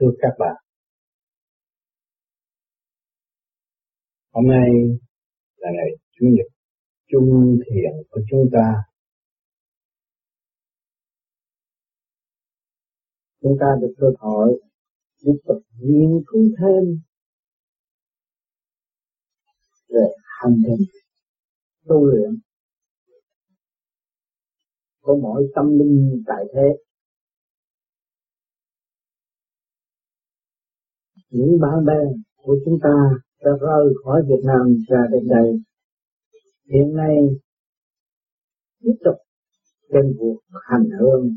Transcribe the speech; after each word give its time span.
thưa 0.00 0.06
các 0.18 0.32
bạn. 0.38 0.56
Hôm 4.32 4.46
nay 4.46 4.68
là 5.56 5.68
ngày 5.72 5.90
Chủ 6.12 6.26
nhật 6.26 6.46
chung 7.08 7.58
thiện 7.66 7.92
của 8.10 8.20
chúng 8.30 8.50
ta. 8.52 8.74
Chúng 13.42 13.56
ta 13.60 13.66
được 13.80 13.94
cơ 13.98 14.06
hội 14.18 14.60
tiếp 15.24 15.36
tục 15.44 15.62
nghiên 15.78 16.22
cứu 16.26 16.42
thêm 16.58 17.00
về 19.88 20.06
hành 20.40 20.56
trình, 20.66 20.86
tu 21.84 22.04
luyện 22.04 22.30
của 25.00 25.18
mỗi 25.22 25.52
tâm 25.54 25.78
linh 25.78 26.22
tại 26.26 26.44
thế 26.54 26.85
những 31.30 31.60
bạn 31.60 31.84
bè 31.86 32.00
của 32.36 32.58
chúng 32.64 32.78
ta 32.82 32.94
đã 33.44 33.50
rời 33.60 33.94
khỏi 34.04 34.22
Việt 34.28 34.42
Nam 34.44 34.76
ra 34.88 35.02
đến 35.12 35.28
đây. 35.28 35.60
Hiện 36.72 36.94
nay 36.96 37.16
tiếp 38.80 38.94
tục 39.04 39.16
trên 39.92 40.16
cuộc 40.18 40.40
hành 40.62 40.88
hương 41.00 41.36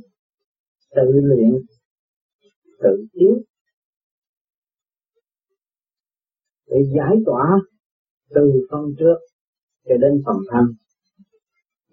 tự 0.96 1.12
luyện, 1.14 1.62
tự 2.80 3.06
tiến 3.14 3.34
để 6.68 6.78
giải 6.98 7.16
tỏa 7.26 7.60
từ 8.30 8.68
phần 8.72 8.82
trước 9.00 9.18
cho 9.86 9.98
đến 9.98 10.22
phần 10.26 10.38
thân 10.52 10.66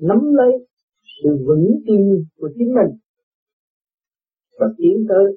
nắm 0.00 0.18
lấy 0.32 0.66
sự 1.22 1.44
vững 1.46 1.80
tin 1.86 2.24
của 2.36 2.50
chính 2.58 2.74
mình 2.74 2.98
và 4.58 4.66
tiến 4.78 5.06
tới 5.08 5.36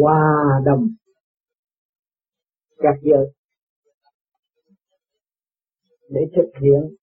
hòa 0.00 0.62
đồng 0.66 0.88
các 2.78 2.94
giới 3.02 3.32
để 6.08 6.20
thực 6.36 6.60
hiện 6.62 6.96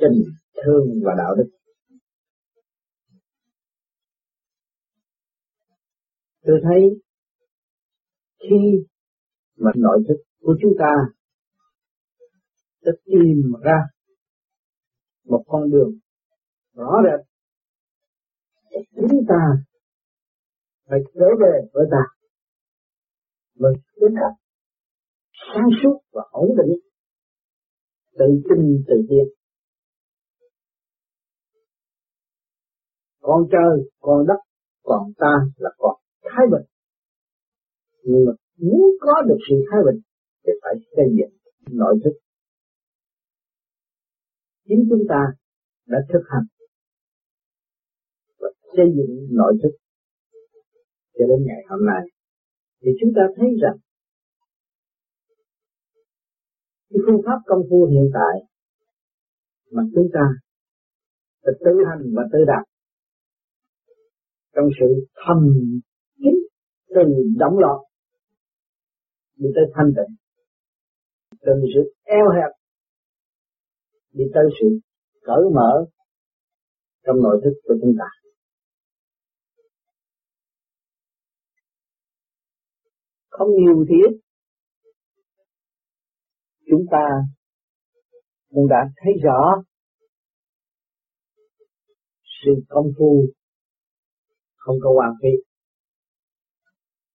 tình 0.00 0.22
thương 0.64 1.00
và 1.04 1.12
đạo 1.18 1.34
đức. 1.34 1.50
Tôi 6.42 6.60
thấy 6.62 6.80
khi 8.40 8.86
mà 9.56 9.70
nội 9.76 10.04
thức 10.08 10.16
của 10.40 10.56
chúng 10.62 10.72
ta 10.78 10.94
đã 12.82 12.92
tìm 13.04 13.52
ra 13.62 13.78
một 15.24 15.44
con 15.46 15.70
đường 15.70 15.98
rõ 16.74 16.92
rệt 17.04 17.26
chúng 18.96 19.24
ta 19.28 19.64
phải 20.88 20.98
trở 21.14 21.26
về 21.40 21.60
với 21.72 21.86
ta 21.90 22.21
với 23.54 23.74
tính 24.00 24.14
cách 24.20 24.36
sáng 25.54 25.68
suốt 25.82 26.00
và 26.12 26.22
ổn 26.30 26.48
định. 26.56 26.78
Tự 28.18 28.26
tin, 28.48 28.84
tự 28.88 28.94
nhiên. 29.08 29.26
Con 33.20 33.42
trời 33.52 33.90
con 34.00 34.26
đất, 34.26 34.40
còn 34.82 35.12
ta 35.18 35.34
là 35.56 35.70
còn 35.78 35.96
thái 36.22 36.46
bình. 36.52 36.66
Nhưng 38.02 38.24
mà 38.26 38.32
muốn 38.56 38.86
có 39.00 39.22
được 39.28 39.38
sự 39.48 39.56
thái 39.70 39.80
bình 39.86 40.00
thì 40.46 40.52
phải 40.62 40.74
xây 40.96 41.06
dựng 41.18 41.38
nội 41.70 41.94
thức. 42.04 42.12
Chính 44.68 44.86
chúng 44.90 45.04
ta 45.08 45.20
đã 45.86 45.98
thực 46.12 46.22
hành 46.28 46.44
và 48.38 48.48
xây 48.76 48.86
dựng 48.96 49.26
nội 49.30 49.54
thức 49.62 49.72
cho 51.14 51.24
đến 51.28 51.46
ngày 51.46 51.62
hôm 51.68 51.86
nay 51.86 52.11
thì 52.82 52.90
chúng 53.00 53.12
ta 53.16 53.22
thấy 53.36 53.48
rằng, 53.62 53.76
cái 56.90 56.98
phương 57.06 57.20
pháp 57.26 57.38
công 57.46 57.62
phu 57.70 57.86
hiện 57.86 58.10
tại 58.14 58.34
mà 59.70 59.82
chúng 59.94 60.08
ta 60.14 60.24
phải 61.42 61.54
tự 61.60 61.72
hành 61.88 62.02
và 62.16 62.22
tự 62.32 62.38
đạt 62.46 62.64
trong 64.54 64.68
sự 64.80 65.06
thầm 65.26 65.38
kín 66.16 66.34
từ 66.88 67.02
động 67.38 67.58
loạn 67.58 67.78
đi 69.36 69.48
tới 69.54 69.64
thanh 69.74 69.92
tịnh, 69.96 70.16
từ 71.40 71.52
sự 71.74 71.94
eo 72.02 72.24
hẹp 72.36 72.50
đi 74.12 74.24
tới 74.34 74.44
sự 74.60 74.78
cởi 75.22 75.44
mở 75.54 75.84
trong 77.06 77.16
nội 77.22 77.40
thức 77.44 77.60
của 77.64 77.74
chúng 77.82 77.94
ta. 77.98 78.21
Không 83.32 83.48
nhiều 83.58 83.84
thì 83.88 83.94
ít. 84.08 84.20
Chúng 86.70 86.84
ta 86.90 87.04
cũng 88.50 88.68
đã 88.68 88.82
thấy 88.96 89.12
rõ 89.24 89.62
sự 92.44 92.52
công 92.68 92.86
phu 92.98 93.26
không 94.56 94.76
có 94.82 94.90
hoàn 94.94 95.12
phí. 95.22 95.28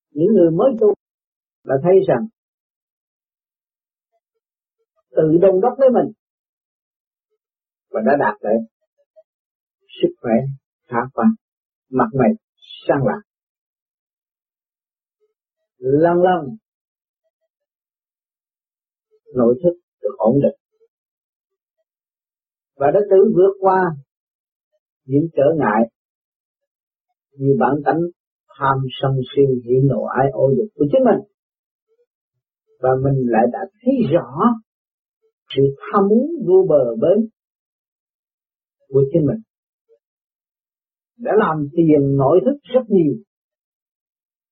Những 0.10 0.34
người 0.34 0.52
mới 0.52 0.72
tu 0.80 0.94
đã 1.64 1.76
thấy 1.84 1.94
rằng 2.08 2.28
tự 5.10 5.38
đông 5.42 5.62
đốc 5.62 5.74
với 5.78 5.90
mình 5.90 6.14
và 7.90 8.02
đã 8.06 8.12
đạt 8.20 8.42
được 8.42 8.66
sức 10.02 10.16
khỏe 10.22 10.34
khả 10.88 10.98
quan 11.14 11.28
mặt 11.90 12.10
mày, 12.20 12.30
sang 12.88 13.04
lạc 13.06 13.22
lần 15.78 16.18
lần 16.24 16.58
nội 19.36 19.60
thức 19.64 19.80
được 20.02 20.16
ổn 20.18 20.40
định. 20.44 20.60
Và 22.76 22.88
đã 22.94 23.00
tự 23.10 23.18
vượt 23.36 23.54
qua 23.60 23.82
những 25.06 25.28
trở 25.36 25.44
ngại 25.58 25.92
như 27.32 27.56
bản 27.60 27.74
tánh 27.86 28.02
tham 28.60 28.78
sân 29.02 29.12
si, 29.36 29.42
hỉ 29.66 29.76
nộ, 29.84 30.04
ái 30.04 30.28
ô 30.34 30.52
dục 30.58 30.68
của 30.76 30.86
chính 30.92 31.04
mình. 31.06 31.28
Và 32.80 32.90
mình 33.04 33.24
lại 33.26 33.44
đã 33.52 33.60
thấy 33.82 33.94
rõ 34.14 34.30
sự 35.56 35.64
tham 35.78 36.04
muốn 36.10 36.26
vô 36.48 36.66
bờ 36.70 36.96
bến 37.02 37.28
của 38.88 39.04
chính 39.12 39.26
mình. 39.26 39.42
Đã 41.18 41.32
làm 41.38 41.68
tiền 41.72 42.18
nội 42.18 42.40
thức 42.46 42.60
rất 42.74 42.82
nhiều 42.88 43.14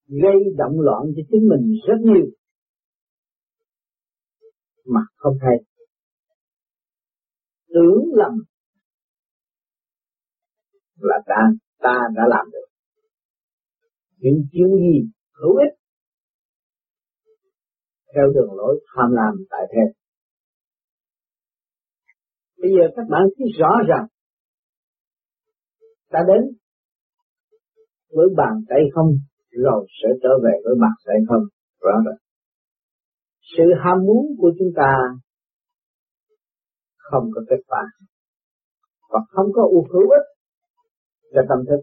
gây 0.07 0.39
động 0.57 0.79
loạn 0.79 1.01
cho 1.15 1.21
chính 1.31 1.47
mình 1.49 1.73
rất 1.87 1.99
nhiều. 2.01 2.25
Mà 4.85 5.01
không 5.15 5.37
hay. 5.41 5.57
Tưởng 7.67 8.03
lầm 8.13 8.33
là 10.95 11.17
ta 11.25 11.41
ta 11.77 11.97
đã 12.15 12.23
làm 12.29 12.45
được. 12.51 12.67
Những 14.17 14.45
chuyện 14.51 14.67
gì 14.67 15.09
hữu 15.33 15.55
ích 15.55 15.79
theo 18.15 18.25
đường 18.35 18.53
lối 18.53 18.81
tham 18.95 19.11
lam 19.11 19.45
tại 19.49 19.61
thế. 19.71 19.93
Bây 22.57 22.71
giờ 22.71 22.93
các 22.95 23.05
bạn 23.09 23.21
thấy 23.37 23.47
rõ 23.59 23.69
ràng 23.87 24.07
ta 26.09 26.19
đến 26.27 26.57
với 28.09 28.27
bàn 28.37 28.63
tay 28.69 28.79
không 28.93 29.07
rồi 29.63 29.87
sẽ 30.03 30.09
trở 30.23 30.29
về 30.43 30.51
với 30.65 30.75
mặt 30.83 30.93
sẽ 31.05 31.13
không 31.27 31.43
rõ 31.81 31.95
ràng. 32.05 32.19
Sự 33.57 33.63
ham 33.83 33.97
muốn 34.07 34.25
của 34.39 34.51
chúng 34.59 34.71
ta 34.75 34.91
không 36.97 37.31
có 37.35 37.41
kết 37.49 37.61
quả. 37.67 37.83
Và 39.09 39.19
không 39.29 39.47
có 39.53 39.61
ưu 39.71 39.83
hữu 39.93 40.09
ích 40.09 40.27
cho 41.33 41.41
tâm 41.49 41.59
thức. 41.69 41.81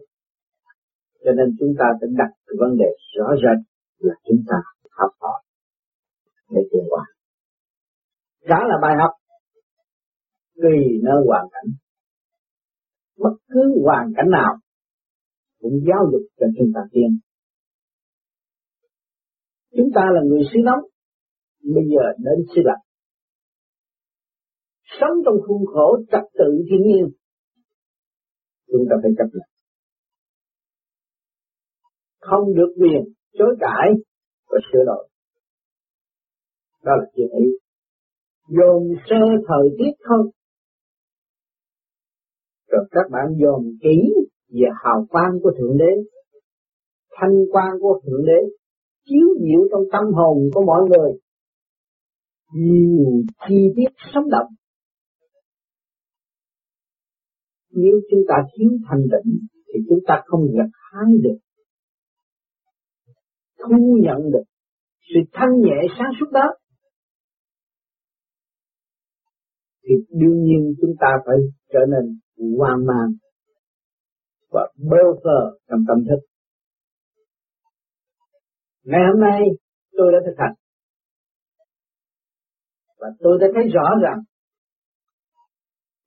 Cho 1.23 1.31
nên 1.31 1.55
chúng 1.59 1.73
ta 1.79 1.85
phải 1.99 2.09
đặt 2.17 2.31
cái 2.45 2.55
vấn 2.59 2.77
đề 2.77 2.89
rõ 3.17 3.27
rệt 3.35 3.59
là 3.97 4.15
chúng 4.27 4.43
ta 4.49 4.57
học 4.91 5.11
hỏi 5.19 5.41
để 6.49 6.61
tiến 6.71 6.83
qua 6.89 7.05
đó 8.47 8.57
là 8.67 8.75
bài 8.81 8.95
học. 9.01 9.11
Tùy 10.61 10.77
nơi 11.03 11.23
hoàn 11.27 11.47
cảnh. 11.51 11.73
Bất 13.17 13.35
cứ 13.47 13.81
hoàn 13.83 14.13
cảnh 14.15 14.29
nào 14.31 14.57
cũng 15.61 15.79
giáo 15.87 16.09
dục 16.11 16.21
cho 16.39 16.45
chúng 16.57 16.71
ta 16.75 16.81
tiên 16.91 17.19
Chúng 19.77 19.89
ta 19.95 20.01
là 20.13 20.21
người 20.25 20.41
xứ 20.53 20.59
nóng, 20.63 20.83
bây 21.75 21.83
giờ 21.91 22.03
đến 22.17 22.45
xứ 22.55 22.61
lạnh. 22.65 22.83
Sống 24.99 25.17
trong 25.25 25.35
khuôn 25.47 25.65
khổ 25.65 25.97
trật 26.11 26.23
tự 26.33 26.63
thiên 26.69 26.81
nhiên, 26.87 27.09
chúng 28.67 28.85
ta 28.89 28.95
phải 29.01 29.11
chấp 29.17 29.29
nhận. 29.33 29.49
Không 32.19 32.55
được 32.55 32.73
quyền 32.77 33.13
chối 33.33 33.55
cãi 33.59 33.89
và 34.47 34.59
sửa 34.73 34.83
đổi. 34.85 35.09
Đó 36.83 36.91
là 36.99 37.05
chuyện 37.15 37.29
ấy. 37.29 37.59
Dồn 38.47 38.95
sơ 39.09 39.15
thời 39.47 39.69
tiết 39.77 39.93
không. 39.99 40.25
Rồi 42.67 42.85
các 42.91 43.11
bạn 43.11 43.25
dồn 43.41 43.77
kỹ 43.81 44.13
về 44.49 44.67
hào 44.83 45.05
quang 45.09 45.39
của 45.43 45.51
Thượng 45.59 45.77
Đế 45.77 46.03
thanh 47.11 47.45
quan 47.51 47.71
của 47.79 48.01
Thượng 48.05 48.25
Đế 48.25 48.55
chiếu 49.05 49.27
diệu 49.39 49.61
trong 49.71 49.81
tâm 49.91 50.13
hồn 50.13 50.49
của 50.53 50.63
mọi 50.65 50.81
người. 50.89 51.11
Nhiều 52.53 53.23
chi 53.47 53.55
tiết 53.75 53.91
sống 54.13 54.29
động. 54.29 54.47
Nếu 57.71 57.99
chúng 58.11 58.19
ta 58.27 58.35
thiếu 58.53 58.69
thành 58.89 59.01
định 59.01 59.47
thì 59.67 59.79
chúng 59.89 59.99
ta 60.07 60.21
không 60.25 60.41
gặt 60.57 60.69
hái 60.73 61.11
được. 61.23 61.37
Thu 63.59 63.97
nhận 64.03 64.31
được 64.31 64.43
sự 65.13 65.19
thanh 65.33 65.61
nhẹ 65.61 65.77
sáng 65.97 66.11
suốt 66.19 66.31
đó. 66.31 66.47
Thì 69.83 69.95
đương 70.09 70.43
nhiên 70.43 70.73
chúng 70.81 70.95
ta 70.99 71.07
phải 71.25 71.35
trở 71.73 71.79
nên 71.89 72.19
hoang 72.57 72.85
mang 72.85 73.09
và 74.49 74.71
bơ 74.77 75.19
phờ 75.23 75.57
trong 75.69 75.79
tâm 75.87 75.97
thức. 76.09 76.32
Ngày 78.83 79.01
hôm 79.11 79.21
nay, 79.21 79.41
tôi 79.97 80.11
đã 80.11 80.19
thực 80.25 80.35
hành 80.37 80.53
và 83.03 83.09
tôi 83.19 83.37
đã 83.41 83.47
thấy 83.55 83.63
rõ 83.73 83.87
rằng, 84.03 84.19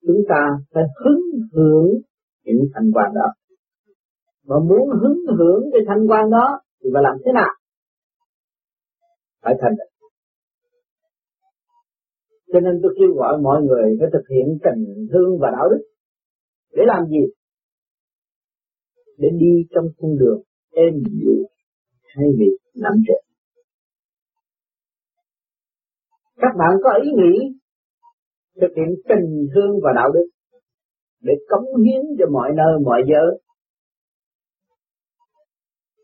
chúng 0.06 0.22
ta 0.28 0.42
phải 0.72 0.84
hứng 1.04 1.22
hưởng 1.52 1.88
những 2.44 2.60
thành 2.74 2.90
quả 2.94 3.04
đó. 3.14 3.28
Mà 4.44 4.56
muốn 4.68 4.88
hứng 5.02 5.20
hưởng 5.38 5.62
cái 5.72 5.82
thành 5.88 6.06
quan 6.08 6.30
đó 6.30 6.60
thì 6.82 6.90
phải 6.94 7.02
làm 7.02 7.16
thế 7.24 7.32
nào? 7.34 7.52
Phải 9.42 9.54
thành 9.60 9.74
định. 9.78 10.10
Cho 12.52 12.60
nên 12.60 12.80
tôi 12.82 12.94
kêu 12.98 13.14
gọi 13.14 13.38
mọi 13.42 13.62
người 13.62 13.96
phải 14.00 14.08
thực 14.12 14.24
hiện 14.30 14.58
tình 14.64 15.06
thương 15.12 15.38
và 15.40 15.48
đạo 15.52 15.68
đức. 15.70 15.82
Để 16.72 16.82
làm 16.86 17.06
gì? 17.06 17.24
Để 19.18 19.28
đi 19.40 19.66
trong 19.74 19.84
con 19.98 20.18
đường 20.18 20.42
êm 20.72 20.94
dịu 21.10 21.46
thay 22.14 22.26
vì 22.38 22.46
năm 22.82 22.92
trịch. 23.06 23.24
Các 26.36 26.52
bạn 26.58 26.70
có 26.82 26.90
ý 27.04 27.10
nghĩ 27.10 27.58
thực 28.60 28.72
hiện 28.76 28.94
tình 29.08 29.46
thương 29.54 29.80
và 29.82 29.90
đạo 29.94 30.10
đức 30.14 30.28
để 31.20 31.32
cống 31.48 31.82
hiến 31.82 32.02
cho 32.18 32.26
mọi 32.32 32.50
nơi, 32.56 32.78
mọi 32.84 33.02
giới 33.06 33.40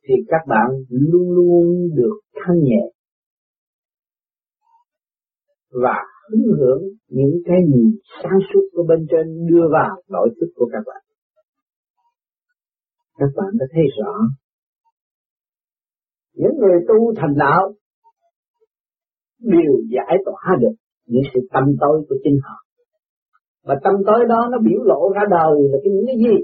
thì 0.08 0.14
các 0.28 0.40
bạn 0.48 0.68
luôn 0.88 1.30
luôn 1.30 1.88
được 1.94 2.20
thanh 2.34 2.58
nhẹ 2.62 2.82
và 5.70 5.94
hứng 6.30 6.46
hưởng 6.58 6.82
những 7.08 7.42
cái 7.44 7.58
gì 7.74 7.98
sáng 8.22 8.38
suốt 8.52 8.60
của 8.72 8.84
bên 8.88 9.06
trên 9.10 9.46
đưa 9.46 9.68
vào 9.72 10.02
nội 10.08 10.28
thức 10.40 10.46
của 10.54 10.68
các 10.72 10.82
bạn. 10.86 11.02
Các 13.18 13.28
bạn 13.36 13.48
đã 13.58 13.66
thấy 13.72 13.82
rõ 13.98 14.12
những 16.34 16.54
người 16.60 16.78
tu 16.88 17.14
thành 17.16 17.34
đạo 17.36 17.72
đều 19.38 19.72
giải 19.90 20.16
tỏa 20.24 20.56
được 20.60 20.74
những 21.06 21.22
sự 21.34 21.40
tâm 21.52 21.64
tối 21.80 22.06
của 22.08 22.16
chính 22.24 22.38
họ. 22.42 22.56
Và 23.64 23.74
tâm 23.84 23.94
tối 24.06 24.24
đó 24.28 24.48
nó 24.52 24.58
biểu 24.58 24.82
lộ 24.84 25.12
ra 25.14 25.22
đời 25.30 25.54
là 25.70 25.78
cái 25.84 25.92
những 25.92 26.06
cái 26.06 26.16
gì? 26.16 26.36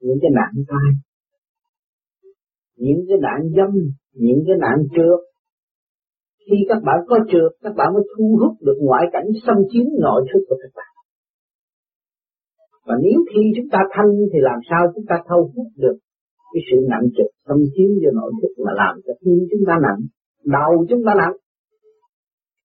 Những 0.00 0.18
cái 0.22 0.30
nạn 0.34 0.64
tai, 0.68 0.92
những 2.76 3.04
cái 3.08 3.18
nạn 3.20 3.40
dâm, 3.56 3.70
những 4.12 4.44
cái 4.46 4.56
nạn 4.60 4.78
trượt, 4.96 5.20
khi 6.46 6.56
các 6.68 6.78
bạn 6.86 6.98
có 7.08 7.18
trượt, 7.32 7.52
các 7.62 7.72
bạn 7.76 7.94
mới 7.94 8.02
thu 8.16 8.38
hút 8.40 8.56
được 8.60 8.78
ngoại 8.80 9.04
cảnh 9.12 9.26
xâm 9.46 9.56
chiếm 9.70 9.84
nội 10.00 10.26
thức 10.32 10.40
của 10.48 10.56
các 10.62 10.72
bạn. 10.74 10.92
Và 12.86 12.94
nếu 13.02 13.18
khi 13.30 13.42
chúng 13.56 13.68
ta 13.72 13.78
thanh 13.90 14.10
thì 14.32 14.38
làm 14.42 14.60
sao 14.70 14.92
chúng 14.94 15.04
ta 15.08 15.16
thu 15.28 15.52
hút 15.54 15.66
được 15.76 15.98
cái 16.52 16.62
sự 16.68 16.76
nặng 16.90 17.06
trịch 17.16 17.32
tâm 17.46 17.58
chiếm 17.74 17.90
vô 18.02 18.10
nội 18.20 18.32
thức 18.42 18.52
mà 18.64 18.72
làm 18.82 18.94
cho 19.04 19.12
tim 19.20 19.38
chúng 19.50 19.64
ta 19.68 19.74
nặng, 19.86 20.00
đầu 20.56 20.72
chúng 20.90 21.02
ta 21.06 21.12
nặng. 21.22 21.36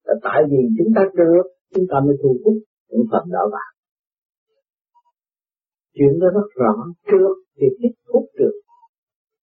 Là 0.06 0.16
tại 0.24 0.40
vì 0.50 0.62
chúng 0.78 0.92
ta 0.96 1.02
được 1.20 1.46
chúng 1.74 1.86
ta 1.92 1.98
mới 2.06 2.16
thu 2.24 2.38
hút 2.44 2.58
những 2.90 3.06
phần 3.12 3.24
đó 3.36 3.44
vào. 3.56 3.72
Chuyện 5.96 6.14
đó 6.22 6.28
rất 6.38 6.48
rõ, 6.62 6.74
trước 7.08 7.34
thì 7.58 7.68
thích 7.80 7.96
hút 8.14 8.26
được 8.40 8.56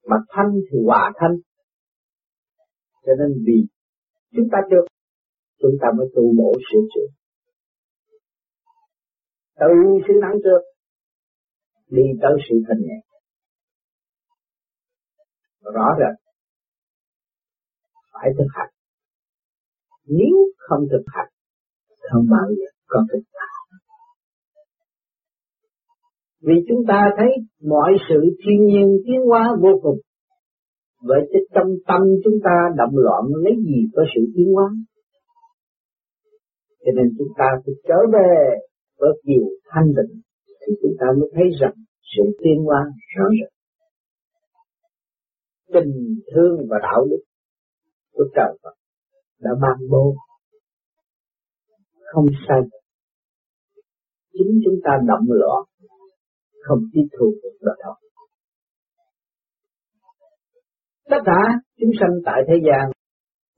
mà 0.08 0.16
thanh 0.28 0.52
thì 0.70 0.78
hòa 0.86 1.12
thanh. 1.16 1.36
Cho 3.06 3.12
nên 3.18 3.30
vì 3.46 3.58
chúng 4.36 4.48
ta 4.52 4.58
được 4.70 4.86
chúng 5.62 5.76
ta 5.80 5.88
mới 5.96 6.06
tu 6.14 6.22
bổ 6.38 6.52
sửa 6.72 6.80
chữa 6.94 7.08
từ 9.60 9.66
sự 10.08 10.14
nặng 10.20 10.36
trước 10.44 10.62
đi 11.90 12.02
tới 12.22 12.32
sự 12.48 12.56
thanh 12.68 12.80
nhẹ 12.80 12.98
rõ 15.74 15.86
rệt 15.98 16.14
phải 18.12 18.30
thực 18.38 18.46
hành 18.54 18.70
nếu 20.06 20.36
không 20.58 20.80
thực 20.90 21.04
hành, 21.06 21.28
không 22.12 22.26
bao 22.30 22.48
giờ 22.48 22.66
có 22.86 23.04
thực 23.12 23.22
hành 23.32 23.80
vì 26.40 26.54
chúng 26.68 26.82
ta 26.88 27.10
thấy 27.16 27.28
mọi 27.62 27.92
sự 28.08 28.20
thiên 28.40 28.66
nhiên, 28.66 28.98
tiến 29.06 29.20
hóa 29.28 29.56
vô 29.60 29.80
cùng 29.82 29.98
Vậy 31.08 31.20
chứ 31.32 31.38
trong 31.54 31.68
tâm 31.86 32.02
chúng 32.24 32.38
ta 32.44 32.56
động 32.76 32.94
loạn 32.94 33.24
lấy 33.44 33.54
gì 33.56 33.80
có 33.94 34.02
sự 34.14 34.20
tiến 34.34 34.52
hóa? 34.54 34.68
Cho 36.84 36.92
nên 36.96 37.06
chúng 37.18 37.28
ta 37.38 37.44
phải 37.64 37.74
trở 37.88 37.98
về 38.12 38.32
với 38.98 39.10
chiều 39.24 39.44
thanh 39.70 39.88
định 39.96 40.20
thì 40.60 40.72
chúng 40.82 40.94
ta 41.00 41.06
mới 41.18 41.28
thấy 41.34 41.44
rằng 41.60 41.74
sự 42.16 42.22
tiến 42.42 42.64
hóa 42.64 42.80
rõ 43.16 43.24
rệt. 43.38 43.53
Tình 45.74 45.92
thương 46.34 46.66
và 46.70 46.76
đạo 46.82 47.06
đức 47.10 47.22
của 48.12 48.24
trời 48.34 48.58
Phật 48.62 48.74
đã 49.40 49.50
ban 49.62 49.88
bố. 49.90 50.14
Không 52.12 52.26
sai. 52.48 52.60
Chính 54.32 54.60
chúng 54.64 54.74
ta 54.84 54.90
động 55.08 55.26
loạn 55.28 55.64
không 56.64 56.78
tiếp 56.92 57.06
thu 57.18 57.34
được 57.42 57.56
đó 57.60 57.72
thôi 57.84 57.94
Tất 61.10 61.22
cả 61.24 61.40
chúng 61.80 61.90
sanh 62.00 62.10
tại 62.24 62.42
thế 62.48 62.54
gian 62.66 62.90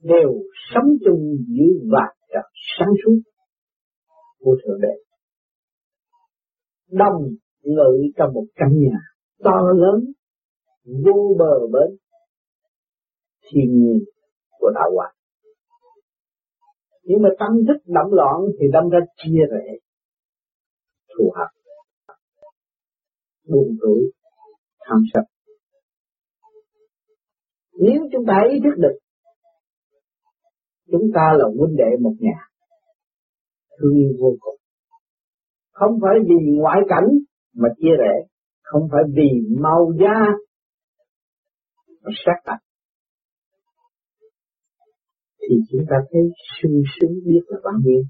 đều 0.03 0.31
sống 0.75 0.89
chung 1.05 1.37
dưới 1.49 1.91
vạt 1.93 2.17
trật 2.29 2.45
sáng 2.79 2.89
suốt 3.05 3.21
của 4.39 4.57
Thượng 4.65 4.81
Đế. 4.81 4.95
Đồng 6.91 7.23
ngự 7.63 8.11
trong 8.17 8.33
một 8.35 8.45
căn 8.55 8.69
nhà 8.73 8.99
to 9.45 9.61
lớn, 9.77 10.05
vô 10.85 11.37
bờ 11.39 11.67
bến, 11.73 11.97
thiên 13.51 13.79
nhiên 13.79 14.05
của 14.59 14.71
đạo 14.75 14.91
hòa. 14.95 15.13
Nhưng 17.03 17.23
mà 17.23 17.29
tâm 17.39 17.51
thức 17.69 17.83
động 17.87 18.13
loạn 18.13 18.37
thì 18.61 18.67
đâm 18.73 18.89
ra 18.89 18.99
chia 19.17 19.43
rẽ, 19.51 19.77
thù 21.19 21.33
hận, 21.37 21.49
buồn 23.49 23.77
tuổi, 23.81 24.13
tham 24.81 24.99
sân. 25.15 25.25
Nếu 27.73 28.01
chúng 28.13 28.25
ta 28.27 28.35
ý 28.51 28.61
thức 28.65 28.75
được 28.77 28.99
chúng 30.93 31.11
ta 31.15 31.33
là 31.39 31.45
huynh 31.59 31.77
đệ 31.77 31.97
một 32.01 32.15
nhà 32.21 32.49
thương 33.79 33.95
yêu 33.97 34.13
vô 34.21 34.37
cùng 34.41 34.57
không 35.73 35.99
phải 36.03 36.15
vì 36.29 36.35
ngoại 36.59 36.79
cảnh 36.89 37.09
mà 37.55 37.69
chia 37.77 37.97
rẽ 37.99 38.15
không 38.63 38.89
phải 38.93 39.03
vì 39.17 39.57
màu 39.61 39.93
da 40.01 40.21
mà 42.03 42.11
sát 42.27 42.41
tạch 42.45 42.66
thì 45.49 45.57
chúng 45.71 45.85
ta 45.91 45.97
thấy 46.11 46.23
sung 46.63 46.83
sướng 46.95 47.15
biết 47.25 47.41
là 47.47 47.59
bao 47.65 47.75
nhiêu 47.85 48.03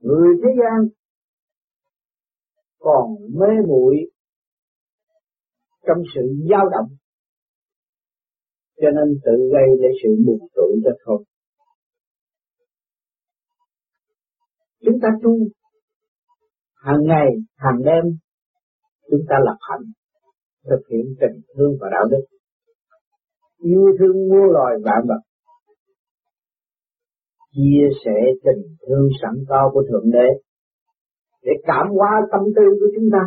người 0.00 0.28
thế 0.42 0.50
gian 0.60 0.88
còn 2.78 3.06
mê 3.40 3.66
muội 3.68 3.96
trong 5.86 6.02
sự 6.14 6.20
dao 6.50 6.68
động. 6.68 6.96
Cho 8.76 8.88
nên 8.90 9.20
tự 9.24 9.32
gây 9.52 9.68
để 9.80 9.88
sự 10.02 10.08
buồn 10.26 10.48
tủi 10.54 10.80
cho 10.84 10.90
thôi. 11.04 11.24
Chúng 14.84 15.00
ta 15.02 15.08
tu 15.22 15.30
hàng 16.74 17.00
ngày, 17.06 17.26
hàng 17.56 17.78
đêm, 17.84 18.04
chúng 19.10 19.20
ta 19.28 19.36
lập 19.44 19.58
hạnh, 19.60 19.86
thực 20.64 20.82
hiện 20.90 21.14
tình 21.20 21.40
thương 21.54 21.72
và 21.80 21.88
đạo 21.92 22.04
đức, 22.10 22.24
yêu 23.58 23.84
thương 23.98 24.28
muôn 24.28 24.52
loài 24.52 24.74
vạn 24.84 25.02
vật, 25.08 25.27
chia 27.58 27.84
sẻ 28.04 28.16
tình 28.44 28.62
thương 28.86 29.08
sẵn 29.22 29.34
có 29.48 29.70
của 29.72 29.82
Thượng 29.88 30.10
Đế 30.10 30.28
để 31.42 31.52
cảm 31.62 31.86
hóa 31.96 32.10
tâm 32.32 32.40
tư 32.56 32.62
của 32.80 32.86
chúng 32.96 33.08
ta. 33.12 33.22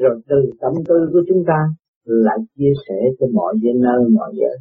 Rồi 0.00 0.20
từ 0.28 0.36
tâm 0.60 0.72
tư 0.88 0.94
của 1.12 1.22
chúng 1.28 1.44
ta 1.46 1.58
lại 2.04 2.38
chia 2.56 2.72
sẻ 2.88 2.94
cho 3.20 3.26
mọi 3.32 3.54
nơi 3.62 4.10
mọi 4.18 4.32
giới. 4.40 4.56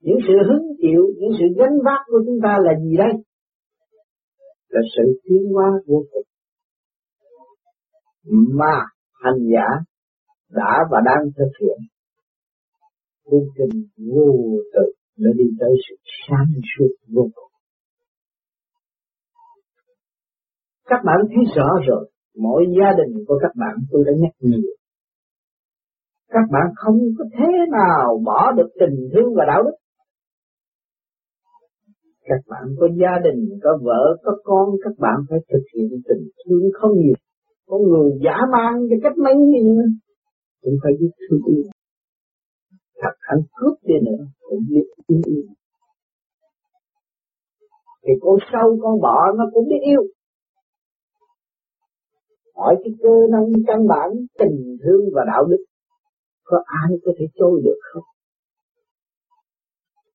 Những 0.00 0.18
sự 0.28 0.34
hứng 0.48 0.66
chịu, 0.82 1.02
những 1.16 1.30
sự 1.38 1.44
gánh 1.58 1.76
vác 1.84 2.00
của 2.06 2.22
chúng 2.26 2.38
ta 2.42 2.58
là 2.60 2.72
gì 2.82 2.96
đây? 2.96 3.12
Là 4.68 4.80
sự 4.96 5.20
tiến 5.24 5.52
hóa 5.52 5.70
vô 5.86 6.04
cùng. 6.10 6.26
Mà 8.58 8.76
hành 9.12 9.38
giả 9.52 9.68
đã 10.50 10.78
và 10.90 10.98
đang 11.04 11.24
thực 11.36 11.50
hiện 11.60 11.78
cuốn 13.24 13.42
trình 13.56 13.82
vô 14.14 14.32
tự 14.72 14.92
để 15.18 15.30
đi 15.38 15.44
tới 15.60 15.72
sự 15.88 15.94
sáng 16.28 16.50
suốt 16.70 16.92
vô 17.14 17.22
cùng. 17.34 17.50
Các 20.90 21.00
bạn 21.04 21.16
thấy 21.28 21.44
rõ 21.56 21.68
rồi, 21.88 22.10
mỗi 22.36 22.66
gia 22.78 22.90
đình 22.98 23.24
của 23.26 23.38
các 23.42 23.52
bạn 23.56 23.74
tôi 23.90 24.04
đã 24.06 24.12
nhắc 24.20 24.32
nhiều. 24.40 24.72
Các 26.28 26.46
bạn 26.52 26.66
không 26.76 26.98
có 27.18 27.24
thế 27.38 27.52
nào 27.70 28.22
bỏ 28.24 28.52
được 28.56 28.68
tình 28.80 29.08
thương 29.12 29.34
và 29.36 29.44
đạo 29.48 29.62
đức. 29.62 29.76
Các 32.24 32.40
bạn 32.48 32.64
có 32.80 32.88
gia 33.00 33.14
đình, 33.24 33.58
có 33.62 33.78
vợ, 33.82 34.16
có 34.22 34.32
con, 34.44 34.68
các 34.84 34.92
bạn 34.98 35.16
phải 35.30 35.38
thực 35.52 35.64
hiện 35.74 35.88
tình 36.08 36.28
thương 36.44 36.62
không 36.80 36.92
nhiều. 37.00 37.14
Có 37.66 37.78
người 37.78 38.10
giả 38.24 38.36
mang 38.52 38.74
cái 38.90 38.98
cách 39.02 39.18
mấy 39.24 39.34
như 39.36 39.82
cũng 40.62 40.74
phải 40.82 40.92
biết 41.00 41.10
thương 41.30 41.40
yêu. 41.46 41.62
Thật 43.00 43.14
hạnh 43.20 43.42
cướp 43.56 43.78
đi 43.82 43.94
nữa, 44.02 44.24
cũng 44.40 44.58
biết 44.70 44.84
yêu. 45.06 45.42
Thì 48.02 48.12
con 48.20 48.38
sâu, 48.52 48.78
con 48.82 49.00
bọ 49.00 49.32
nó 49.36 49.44
cũng 49.52 49.68
biết 49.68 49.80
yêu. 49.84 50.02
Hỏi 52.54 52.76
cái 52.84 52.94
cơ 53.02 53.14
năng 53.30 53.52
căn 53.66 53.86
bản 53.88 54.10
tình 54.38 54.76
thương 54.82 55.00
và 55.14 55.24
đạo 55.26 55.44
đức 55.44 55.64
có 56.44 56.62
ai 56.66 56.98
có 57.04 57.12
thể 57.18 57.26
trôi 57.34 57.60
được 57.64 57.78
không? 57.92 58.02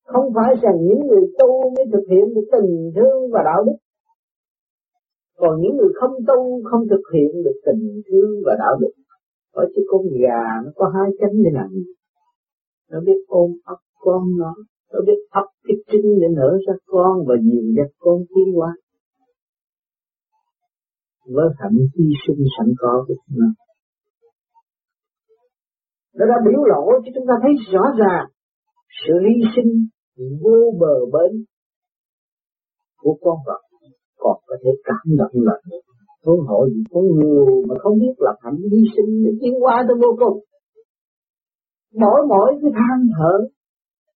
Không 0.04 0.32
phải 0.34 0.54
rằng 0.62 0.76
những 0.80 1.06
người 1.06 1.24
tu 1.38 1.70
mới 1.70 1.84
thực 1.92 2.04
hiện 2.10 2.34
được 2.34 2.48
tình 2.52 2.92
thương 2.96 3.30
và 3.32 3.42
đạo 3.44 3.64
đức. 3.64 3.76
Còn 5.36 5.60
những 5.60 5.76
người 5.76 5.92
không 6.00 6.12
tu 6.26 6.62
không 6.64 6.88
thực 6.90 7.02
hiện 7.14 7.42
được 7.44 7.60
tình 7.66 8.02
thương 8.06 8.30
và 8.46 8.56
đạo 8.58 8.76
đức. 8.80 8.92
Ở 9.52 9.64
chứ 9.76 9.82
con 9.88 10.02
gà 10.20 10.44
nó 10.64 10.70
có 10.76 10.92
hai 10.94 11.10
chân 11.20 11.30
như 11.32 11.50
nào 11.52 11.68
nó 12.90 13.00
biết 13.06 13.18
ôm 13.26 13.50
ấp 13.64 13.80
con 13.98 14.22
nó 14.38 14.54
nó 14.92 15.00
biết 15.06 15.20
ấp 15.30 15.46
cái 15.64 15.76
trứng 15.92 16.20
để 16.20 16.28
nở 16.36 16.58
ra 16.66 16.74
con 16.86 17.26
và 17.26 17.34
dìu 17.42 17.62
dắt 17.76 17.90
con 17.98 18.18
tiến 18.28 18.58
qua 18.58 18.70
với 21.26 21.48
hạnh 21.58 21.78
hy 21.94 22.06
sinh 22.26 22.44
sẵn 22.58 22.74
có 22.78 23.04
của 23.08 23.14
chúng 23.14 23.38
nó. 23.40 23.46
Nó 26.14 26.24
đã 26.26 26.36
biểu 26.46 26.60
lộ 26.64 26.84
cho 27.04 27.10
chúng 27.14 27.26
ta 27.28 27.34
thấy 27.42 27.52
rõ 27.72 27.84
ràng 27.98 28.26
sự 29.06 29.14
hy 29.26 29.42
sinh 29.56 29.70
vô 30.42 30.58
bờ 30.80 30.94
bến 31.12 31.44
của 33.02 33.18
con 33.20 33.36
vật. 33.46 33.62
Còn 34.18 34.36
có 34.46 34.56
thể 34.64 34.70
cảm 34.84 35.16
động 35.18 35.34
là 35.34 35.56
huống 36.24 36.46
hỏi 36.46 36.68
những 36.74 36.84
con 36.90 37.04
người 37.04 37.64
mà 37.68 37.74
không 37.78 37.98
biết 37.98 38.14
lập 38.18 38.36
hạnh 38.40 38.58
hy 38.72 38.82
sinh 38.96 39.24
để 39.24 39.30
tiến 39.40 39.54
qua 39.62 39.84
tới 39.88 39.96
vô 40.02 40.16
cùng 40.18 40.44
mỗi 41.94 42.20
mỗi 42.28 42.58
cái 42.62 42.70
than 42.74 43.08
thở 43.18 43.48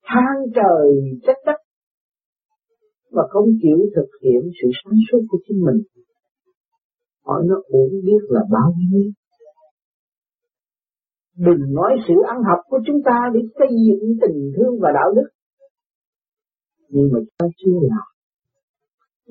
than 0.04 0.35
trời 0.54 0.87
trách 1.26 1.37
đất, 1.47 1.61
và 3.11 3.23
không 3.30 3.49
chịu 3.62 3.78
thực 3.97 4.08
hiện 4.23 4.50
sự 4.62 4.68
sáng 4.85 4.99
suốt 5.11 5.18
của 5.28 5.38
chính 5.49 5.61
mình 5.66 5.82
hỏi 7.26 7.42
nó 7.47 7.56
uổng 7.68 7.92
biết 8.04 8.23
là 8.28 8.40
bao 8.50 8.75
nhiêu. 8.90 9.11
Đừng 11.37 11.75
nói 11.75 11.97
sự 12.08 12.14
ăn 12.26 12.37
học 12.49 12.61
của 12.68 12.78
chúng 12.87 13.00
ta 13.04 13.18
để 13.35 13.40
xây 13.58 13.68
dựng 13.87 14.18
tình 14.20 14.52
thương 14.56 14.78
và 14.80 14.88
đạo 14.94 15.12
đức. 15.16 15.28
Nhưng 16.88 17.08
mà 17.12 17.18
ta 17.38 17.47
chưa 17.56 17.78
làm. 17.82 18.08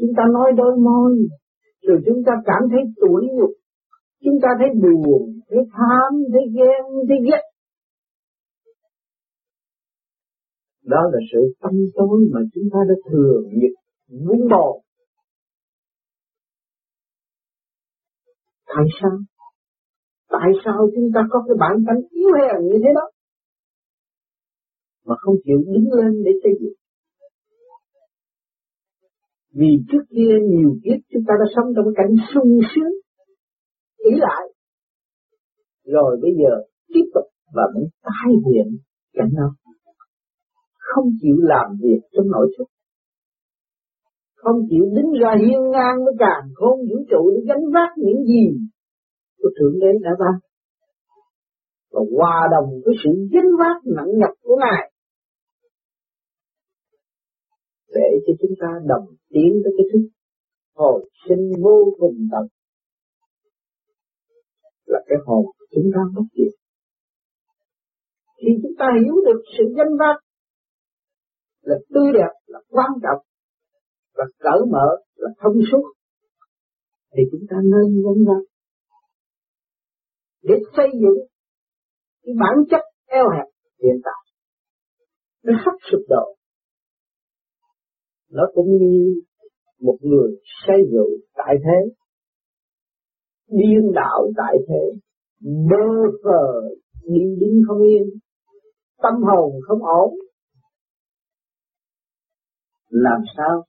Chúng 0.01 0.11
ta 0.17 0.23
nói 0.33 0.51
đôi 0.57 0.77
môi 0.77 1.17
rồi 1.87 1.97
chúng 2.05 2.23
ta 2.25 2.31
cảm 2.45 2.61
thấy 2.71 2.81
tủi 3.01 3.21
nhục 3.33 3.51
chúng 4.23 4.39
ta 4.41 4.49
thấy 4.59 4.69
buồn 4.81 5.21
thấy 5.49 5.59
tham 5.71 6.13
thấy 6.33 6.43
ghen 6.55 6.83
thấy 7.07 7.17
ghét. 7.27 7.43
Đó 10.87 11.01
là 11.13 11.19
sự 11.31 11.39
tâm 11.61 11.71
tối 11.95 12.17
mà 12.33 12.39
chúng 12.53 12.67
ta 12.73 12.79
đã 12.89 12.95
thường 13.11 13.43
nhật 13.53 13.73
vun 14.07 14.49
bồi 14.49 14.81
Tại 18.67 18.85
sao? 19.01 19.11
Tại 20.29 20.49
sao 20.65 20.89
chúng 20.95 21.11
ta 21.13 21.21
có 21.29 21.43
cái 21.47 21.55
bản 21.59 21.75
tánh 21.87 22.01
yếu 22.09 22.29
hèn 22.37 22.67
như 22.69 22.77
thế 22.83 22.89
đó? 22.95 23.05
Mà 25.05 25.15
không 25.19 25.35
chịu 25.43 25.57
đứng 25.57 25.87
lên 25.91 26.23
để 26.25 26.31
xây 26.43 26.51
dựng. 26.61 26.77
Vì 29.53 29.71
trước 29.91 30.03
kia 30.09 30.33
nhiều 30.49 30.71
kiếp 30.83 30.99
chúng 31.11 31.23
ta 31.27 31.33
đã 31.39 31.45
sống 31.55 31.73
trong 31.75 31.93
cảnh 31.95 32.15
sung 32.33 32.59
sướng, 32.75 32.93
ý 33.97 34.11
lại. 34.17 34.43
Rồi 35.85 36.17
bây 36.21 36.31
giờ 36.39 36.51
tiếp 36.87 37.05
tục 37.13 37.25
và 37.53 37.63
muốn 37.75 37.89
tái 38.03 38.33
hiện 38.45 38.77
cảnh 39.13 39.29
đó. 39.37 39.66
Không 40.89 41.07
chịu 41.21 41.37
làm 41.39 41.67
việc 41.81 42.01
trong 42.13 42.27
nội 42.31 42.47
thức 42.57 42.67
không 44.47 44.67
chịu 44.69 44.85
đứng 44.95 45.11
ra 45.21 45.31
hiên 45.41 45.61
ngang 45.71 45.97
với 46.05 46.13
càng 46.19 46.43
khôn 46.55 46.79
vũ 46.89 46.97
trụ 47.11 47.31
để 47.31 47.39
gánh 47.47 47.65
vác 47.73 47.91
những 47.97 48.23
gì 48.25 48.45
của 49.37 49.49
Thượng 49.59 49.79
Đế 49.79 49.91
đã 50.01 50.11
ban. 50.19 50.35
Và 51.91 52.01
hòa 52.15 52.47
đồng 52.51 52.69
với 52.85 52.95
sự 53.03 53.09
gánh 53.33 53.51
vác 53.59 53.77
nặng 53.95 54.11
nhọc 54.19 54.35
của 54.41 54.55
Ngài, 54.59 54.91
để 57.95 58.09
cho 58.27 58.33
chúng 58.41 58.55
ta 58.61 58.67
đồng 58.85 59.05
tiến 59.29 59.61
tới 59.63 59.73
cái 59.77 59.85
thức 59.93 60.09
hồi 60.75 61.09
sinh 61.29 61.51
vô 61.63 61.95
cùng 61.99 62.17
tận. 62.31 62.47
Là 64.85 64.99
cái 65.07 65.17
hồn 65.25 65.45
chúng 65.71 65.91
ta 65.95 66.01
bất 66.15 66.23
diệt 66.37 66.53
khi 68.41 68.51
chúng 68.63 68.75
ta 68.79 68.85
hiểu 69.03 69.15
được 69.25 69.41
sự 69.57 69.63
danh 69.77 69.97
vác 69.99 70.26
là 71.69 71.75
tươi 71.93 72.09
đẹp, 72.13 72.33
là 72.45 72.59
quan 72.69 72.91
trọng 73.03 73.21
và 74.17 74.25
cởi 74.39 74.59
mở, 74.71 74.87
là 75.15 75.29
thông 75.41 75.57
suốt. 75.71 75.85
Thì 77.13 77.23
chúng 77.31 77.45
ta 77.49 77.57
nên 77.63 78.03
vấn 78.05 78.25
ra 78.27 78.39
để 80.41 80.55
xây 80.77 80.87
dựng 81.01 81.19
cái 82.23 82.33
bản 82.39 82.57
chất 82.71 82.81
eo 83.05 83.25
hẹp 83.29 83.47
hiện 83.83 84.01
tại, 84.03 84.23
nó 85.43 85.53
sắp 85.65 85.73
sụp 85.91 86.01
đổ 86.09 86.37
nó 88.31 88.43
cũng 88.53 88.77
như 88.77 89.21
một 89.81 89.97
người 90.01 90.31
say 90.67 90.77
rượu 90.91 91.09
tại 91.35 91.55
thế, 91.63 91.93
điên 93.47 93.91
đạo 93.95 94.31
tại 94.37 94.57
thế, 94.67 94.99
bơ 95.69 96.11
phờ 96.23 96.69
đi 97.03 97.21
đứng 97.39 97.61
không 97.67 97.81
yên, 97.81 98.03
tâm 99.01 99.13
hồn 99.23 99.51
không 99.67 99.79
ổn 99.83 100.13
làm 102.89 103.21
sao 103.37 103.65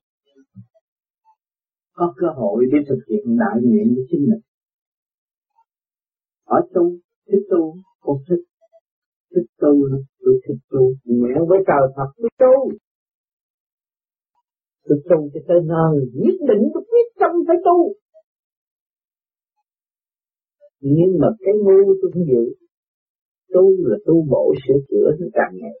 có 1.93 2.13
cơ 2.17 2.27
hội 2.35 2.65
để 2.71 2.77
thực 2.89 2.99
hiện 3.09 3.37
đại 3.39 3.61
nguyện 3.63 3.93
của 3.95 4.03
chính 4.09 4.21
mình. 4.29 4.41
Ở 6.45 6.59
tu, 6.73 6.83
thích 7.27 7.45
tu, 7.51 7.75
con 7.99 8.17
thích, 8.29 8.43
thích 9.35 9.49
tu, 9.61 9.71
tôi 10.19 10.39
thích 10.47 10.61
tu, 10.69 10.93
nguyện 11.05 11.37
với 11.49 11.59
trời 11.67 11.93
Phật 11.95 12.09
tôi 12.17 12.29
tu. 12.39 12.77
Tôi 14.87 15.01
tu 15.09 15.29
cho 15.33 15.39
tới 15.47 15.57
nơi, 15.63 15.93
nhất 16.13 16.37
định 16.49 16.63
tôi 16.73 16.83
quyết 16.89 17.07
tâm 17.19 17.31
phải 17.47 17.55
tu. 17.65 17.93
Nhưng 20.79 21.11
mà 21.21 21.27
cái 21.39 21.53
ngu 21.63 21.93
tôi 22.01 22.11
không 22.13 22.25
giữ. 22.31 22.43
Tu 23.53 23.61
là 23.77 23.97
tu 24.05 24.25
bổ 24.29 24.53
sửa 24.67 24.79
chữa 24.89 25.07
nó 25.19 25.27
càng 25.33 25.53
ngày 25.61 25.75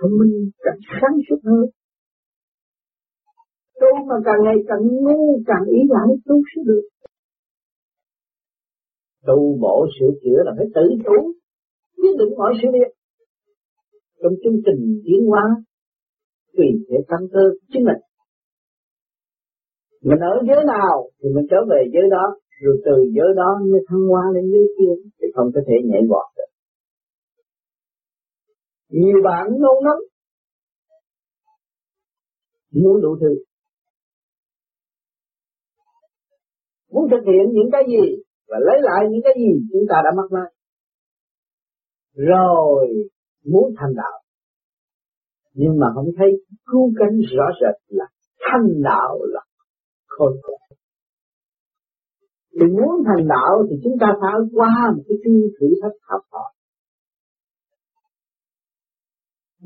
thông 0.00 0.10
minh, 0.18 0.50
càng 0.58 0.78
sáng 1.00 1.14
suốt 1.28 1.40
hơn 1.44 1.66
tu 3.80 3.90
mà 4.08 4.16
càng 4.24 4.40
ngày 4.44 4.58
càng 4.68 4.82
ngu, 5.04 5.42
càng 5.46 5.64
ý 5.66 5.80
lại 5.88 6.08
tu 6.26 6.36
sẽ 6.50 6.62
được. 6.66 6.84
Tu 9.26 9.58
bổ 9.60 9.86
sửa 9.94 10.12
chữa 10.22 10.40
là 10.46 10.52
phải 10.56 10.66
tự 10.74 10.84
chủ. 11.04 11.32
Quyết 11.96 12.14
định 12.18 12.32
mọi 12.38 12.52
sự 12.62 12.68
việc. 12.72 12.90
Trong 14.22 14.32
chương 14.42 14.58
trình 14.66 15.02
tiến 15.04 15.26
hóa, 15.26 15.44
tùy 16.56 16.66
thể 16.88 16.96
căn 17.08 17.20
cơ 17.32 17.40
chính 17.72 17.84
mình. 17.84 18.00
Mình 20.02 20.18
ở 20.18 20.34
giới 20.48 20.64
nào 20.66 21.10
thì 21.18 21.28
mình 21.34 21.46
trở 21.50 21.56
về 21.70 21.80
giới 21.92 22.10
đó, 22.10 22.24
rồi 22.62 22.82
từ 22.84 22.96
giới 23.16 23.30
đó 23.36 23.48
mới 23.70 23.80
thăng 23.88 24.04
hoa 24.10 24.22
lên 24.34 24.44
giới 24.52 24.66
kia, 24.78 24.92
thì 25.18 25.26
không 25.34 25.50
có 25.54 25.60
thể 25.66 25.74
nhảy 25.84 26.02
vọt 26.10 26.26
được. 26.36 26.50
Nhiều 28.88 29.18
bạn 29.24 29.46
nôn 29.60 29.84
lắm 29.84 29.98
muốn 32.72 33.00
đủ 33.02 33.16
thứ. 33.20 33.47
Muốn 36.92 37.04
thực 37.10 37.22
hiện 37.26 37.44
những 37.52 37.70
cái 37.72 37.82
gì 37.92 38.22
và 38.48 38.56
lấy 38.66 38.78
lại 38.82 39.00
những 39.10 39.20
cái 39.24 39.34
gì 39.38 39.50
chúng 39.72 39.86
ta 39.90 39.96
đã 40.04 40.10
mất 40.16 40.28
mát 40.30 40.48
rồi, 42.18 42.88
muốn 43.44 43.74
thành 43.78 43.94
đạo 43.96 44.18
nhưng 45.54 45.78
mà 45.80 45.86
không 45.94 46.10
thấy 46.18 46.28
cứu 46.66 46.92
cánh 46.98 47.16
rõ 47.36 47.46
rệt 47.60 47.76
là 47.88 48.04
thành 48.38 48.82
đạo 48.82 49.18
là 49.22 49.40
khôi 50.06 50.32
phục 50.42 50.78
Thì 52.52 52.66
muốn 52.66 52.94
thành 53.06 53.28
đạo 53.28 53.66
thì 53.70 53.76
chúng 53.84 53.96
ta 54.00 54.06
phải 54.20 54.32
qua 54.52 54.92
một 54.96 55.02
cái 55.08 55.16
chương 55.24 55.40
thử 55.60 55.66
thách 55.82 55.98
học 56.02 56.20
hỏi. 56.30 56.52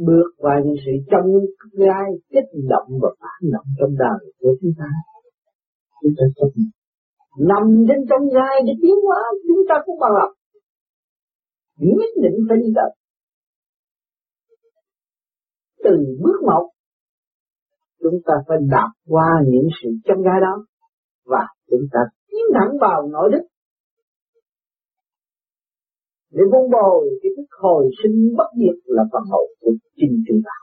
Bước 0.06 0.28
qua 0.36 0.54
những 0.64 0.76
sự 0.84 0.92
trong 1.10 1.26
gai 1.72 2.08
kích 2.30 2.50
động 2.68 2.88
và 3.02 3.08
phản 3.20 3.50
động 3.52 3.66
trong 3.78 3.94
đời 3.98 4.32
của 4.40 4.54
chúng 4.60 4.72
ta. 4.78 4.90
Chúng 6.02 6.12
ta 6.18 6.24
chấp 6.36 6.46
nhận. 6.54 6.81
Nằm 7.38 7.84
trên 7.88 7.98
trong 8.10 8.28
gai 8.34 8.56
để 8.66 8.72
tiến 8.82 8.94
hóa 9.06 9.18
chúng 9.48 9.62
ta 9.68 9.74
cũng 9.84 9.98
bằng 10.00 10.12
lòng. 10.12 10.32
Nhất 11.76 12.12
định 12.22 12.46
phải 12.48 12.56
đi 12.62 12.72
tới. 12.76 12.90
Từ 15.84 15.90
bước 16.22 16.42
một 16.46 16.70
chúng 18.02 18.20
ta 18.26 18.34
phải 18.48 18.58
đạp 18.70 18.90
qua 19.08 19.28
những 19.46 19.68
sự 19.82 19.88
trong 20.04 20.22
gai 20.22 20.40
đó 20.40 20.66
và 21.24 21.46
chúng 21.70 21.86
ta 21.92 22.00
tiến 22.28 22.44
thẳng 22.54 22.76
vào 22.80 23.08
nội 23.08 23.30
đức 23.32 23.46
để 26.30 26.42
vun 26.52 26.70
bồi 26.70 27.18
cái 27.22 27.30
thức 27.36 27.48
hồi 27.60 27.90
sinh 28.02 28.34
bất 28.36 28.50
diệt 28.58 28.78
là 28.84 29.02
phần 29.12 29.22
hậu 29.30 29.46
của 29.60 29.72
chính 29.96 30.24
chúng 30.28 30.40
ta. 30.44 30.56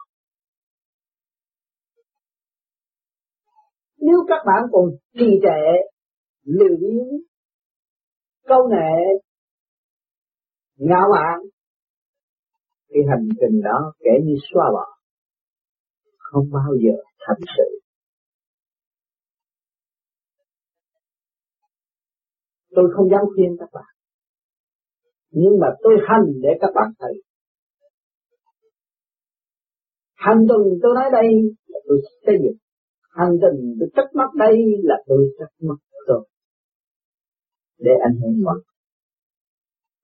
Nếu 3.98 4.18
các 4.28 4.44
bạn 4.46 4.64
còn 4.72 4.86
trì 5.14 5.30
trệ, 5.44 5.64
lưu 6.44 6.78
biếng, 6.82 7.22
câu 8.48 8.70
nghệ 8.70 9.22
ngạo 10.76 11.08
mạn, 11.12 11.40
thì 12.90 13.00
hành 13.10 13.28
trình 13.30 13.62
đó 13.64 13.94
kể 14.00 14.12
như 14.24 14.36
xóa 14.54 14.64
bỏ, 14.74 14.86
không 16.18 16.50
bao 16.52 16.74
giờ 16.84 16.96
thành 17.20 17.40
sự. 17.58 17.80
Tôi 22.72 22.86
không 22.96 23.10
dám 23.10 23.22
khuyên 23.36 23.56
các 23.60 23.70
bạn. 23.74 23.96
Nhưng 25.32 25.60
mà 25.62 25.68
tôi 25.82 25.94
hành 26.08 26.26
để 26.42 26.50
các 26.62 26.70
bạn 26.76 26.92
thấy. 27.00 27.14
Hành 30.14 30.38
trình 30.40 30.80
tôi 30.82 30.92
nói 30.96 31.10
đây 31.12 31.28
là 31.68 31.80
tôi 31.88 31.98
xây 32.26 32.36
dựng. 32.44 32.58
Hành 33.20 33.36
trình 33.42 33.60
tôi 33.80 33.90
trách 33.96 34.10
móc 34.18 34.32
đây 34.36 34.56
là 34.90 34.98
tôi 35.08 35.22
trách 35.40 35.54
móc 35.68 35.80
rồi. 36.08 36.24
Để 37.86 37.92
anh 38.06 38.16
hiểu 38.22 38.34
mất. 38.46 38.60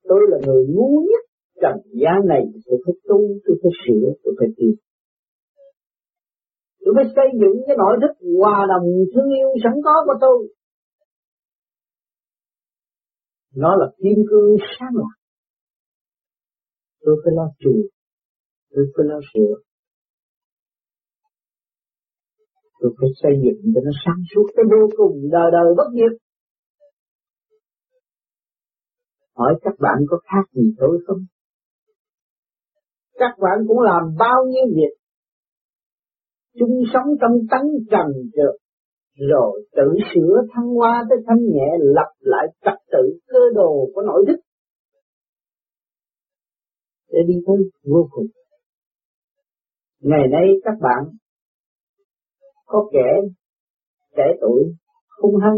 Tôi 0.04 0.22
là 0.30 0.38
người 0.46 0.64
ngu 0.74 1.02
nhất 1.10 1.24
trần 1.62 1.78
gian 2.02 2.20
này 2.28 2.42
tôi 2.66 2.78
phải 2.86 2.96
tu, 3.08 3.20
tôi 3.46 3.56
phải 3.62 3.72
sửa, 3.82 4.08
tôi 4.24 4.34
phải 4.40 4.48
tìm 4.58 4.76
Tôi 6.86 6.94
phải 6.98 7.06
xây 7.16 7.30
dựng 7.42 7.58
cái 7.68 7.76
nội 7.78 7.96
thức 8.02 8.14
hòa 8.40 8.58
đồng 8.72 8.88
thương 9.12 9.30
yêu 9.40 9.50
sẵn 9.64 9.74
có 9.86 9.96
của 10.06 10.18
tôi 10.22 10.56
nó 13.56 13.76
là 13.76 13.86
kim 13.98 14.20
cương 14.30 14.56
sáng 14.80 14.94
lạc 14.94 15.16
tôi 17.02 17.16
phải 17.24 17.34
lo 17.36 17.48
chùa 17.60 17.82
tôi 18.72 18.86
phải 18.98 19.06
lo 19.10 19.20
sửa 19.34 19.54
tôi 22.86 22.94
phải 23.00 23.10
xây 23.22 23.32
dựng 23.44 23.74
cho 23.74 23.82
nó 23.86 23.92
sáng 24.06 24.22
suốt 24.36 24.48
tới 24.56 24.66
vô 24.72 24.90
cùng 24.98 25.16
đời 25.32 25.50
đời 25.52 25.74
bất 25.78 25.90
diệt. 25.94 26.14
Hỏi 29.36 29.54
các 29.62 29.74
bạn 29.80 29.98
có 30.10 30.18
khác 30.24 30.46
gì 30.54 30.76
tôi 30.78 31.00
không? 31.08 31.18
Các 33.14 33.34
bạn 33.42 33.58
cũng 33.68 33.80
làm 33.80 34.04
bao 34.20 34.46
nhiêu 34.48 34.66
việc? 34.76 34.94
Chung 36.60 36.84
sống 36.94 37.08
trong 37.22 37.32
tấn 37.52 37.62
trần 37.92 38.08
trượt, 38.36 38.56
rồi 39.30 39.66
tự 39.72 39.88
sửa 40.14 40.42
thăng 40.54 40.68
hoa 40.68 41.04
tới 41.10 41.18
thanh 41.28 41.44
nhẹ, 41.54 41.70
lập 41.80 42.12
lại 42.20 42.48
trật 42.66 42.80
tự 42.92 43.20
cơ 43.28 43.40
đồ 43.56 43.90
của 43.94 44.02
nội 44.02 44.24
đức 44.28 44.38
để 47.12 47.20
đi 47.28 47.34
tới 47.48 47.56
vô 47.84 48.08
cùng. 48.12 48.28
Ngày 50.00 50.28
nay 50.32 50.48
các 50.64 50.74
bạn 50.82 51.16
có 52.66 52.90
kẻ 52.94 53.10
trẻ 54.18 54.24
tuổi 54.42 54.64
hung 55.22 55.36
hăng, 55.42 55.58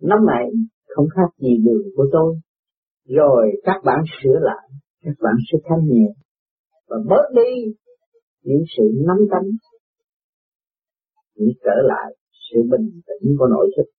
năm 0.00 0.18
nảy 0.26 0.50
không 0.94 1.06
khác 1.16 1.28
gì 1.38 1.56
đường 1.64 1.82
của 1.96 2.06
tôi, 2.12 2.36
rồi 3.08 3.50
các 3.62 3.80
bạn 3.84 4.02
sửa 4.22 4.38
lại, 4.40 4.68
các 5.02 5.14
bạn 5.20 5.34
sẽ 5.52 5.58
thanh 5.64 5.84
nhẹ 5.84 6.08
và 6.88 6.96
bớt 7.08 7.34
đi 7.34 7.74
những 8.42 8.62
sự 8.76 8.82
nắm 9.06 9.16
tánh 9.30 9.50
chỉ 11.36 11.44
trở 11.64 11.74
lại 11.82 12.16
sự 12.50 12.58
bình 12.70 13.00
tĩnh 13.06 13.36
của 13.38 13.46
nội 13.46 13.70
thức. 13.76 13.90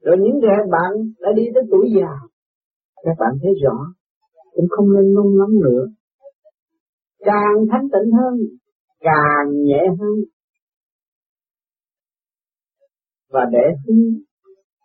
Rồi 0.00 0.16
những 0.20 0.40
trẻ 0.42 0.56
bạn 0.70 0.90
đã 1.20 1.28
đi 1.36 1.42
tới 1.54 1.62
tuổi 1.70 1.92
già, 1.96 2.12
các 3.02 3.16
bạn 3.18 3.32
thấy 3.42 3.52
rõ, 3.64 3.76
cũng 4.52 4.66
không 4.70 4.92
nên 4.94 5.14
nôn 5.14 5.38
nóng 5.38 5.60
nữa. 5.64 5.86
Càng 7.18 7.56
thanh 7.70 7.88
tịnh 7.92 8.12
hơn, 8.12 8.34
càng 9.00 9.62
nhẹ 9.64 9.82
hơn. 9.98 10.16
Và 13.28 13.40
để 13.52 13.64
hứng 13.86 14.20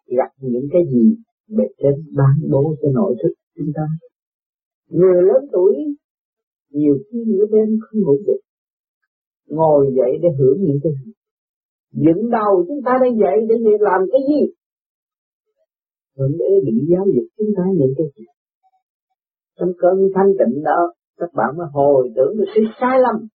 gặp 0.08 0.32
những 0.40 0.68
cái 0.74 0.82
gì 0.94 1.16
bề 1.48 1.64
trên 1.78 1.94
bán 2.18 2.52
bố 2.52 2.76
cho 2.82 2.88
nội 2.94 3.16
thức 3.24 3.34
chúng 3.56 3.72
ta. 3.76 3.84
Người 4.90 5.24
lớn 5.24 5.50
tuổi 5.52 5.76
nhiều 6.70 6.96
khi 7.12 7.18
nửa 7.28 7.46
đêm 7.52 7.80
không 7.82 8.02
ngủ 8.02 8.18
được. 8.28 8.40
Ngồi 9.48 9.94
dậy 9.98 10.12
để 10.22 10.30
hưởng 10.40 10.58
những 10.60 10.80
cái 10.84 10.92
gì? 11.06 11.12
Những 11.92 12.30
đầu 12.30 12.66
chúng 12.68 12.82
ta 12.86 12.92
đang 13.02 13.18
dậy 13.20 13.38
để 13.50 13.56
làm 13.80 14.02
cái 14.12 14.22
gì? 14.30 14.54
Thượng 16.18 16.38
đế 16.40 16.52
định 16.66 16.86
giáo 16.92 17.06
dục 17.16 17.26
chúng 17.38 17.52
ta 17.58 17.64
những 17.78 17.94
cái 17.98 18.08
gì? 18.16 18.26
Trong 19.60 19.70
cơn 19.78 20.10
thanh 20.16 20.32
tịnh 20.40 20.64
đó, 20.64 20.94
các 21.18 21.30
bạn 21.34 21.58
mới 21.58 21.68
hồi 21.74 22.10
tưởng 22.16 22.38
được 22.38 22.46
sự 22.56 22.62
sai 22.80 23.00
lầm 23.00 23.28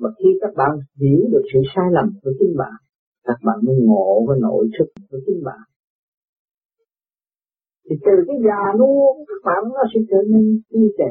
mà 0.00 0.08
khi 0.18 0.28
các 0.40 0.52
bạn 0.56 0.70
hiểu 1.00 1.22
được 1.32 1.44
sự 1.52 1.58
sai 1.74 1.84
lầm 1.92 2.06
của 2.22 2.32
chính 2.38 2.54
bạn, 2.58 2.76
các 3.24 3.38
bạn 3.46 3.58
mới 3.62 3.76
ngộ 3.80 4.24
với 4.26 4.38
nội 4.40 4.68
thức 4.78 4.88
của 5.10 5.18
chính 5.26 5.40
bạn. 5.44 5.64
Thì 7.84 7.96
từ 8.04 8.12
cái 8.26 8.36
già 8.46 8.78
nua 8.78 9.04
các 9.28 9.40
bạn 9.44 9.60
nó 9.74 9.82
sẽ 9.94 10.00
trở 10.10 10.20
nên 10.30 10.60
tươi 10.70 10.88
trẻ 10.98 11.10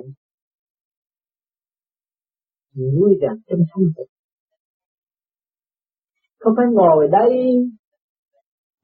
vui 2.76 3.12
vẻ 3.22 3.28
trong 3.48 3.60
thanh 3.72 3.86
tịnh 3.98 4.12
không 6.40 6.54
phải 6.58 6.66
ngồi 6.72 7.08
đây 7.12 7.32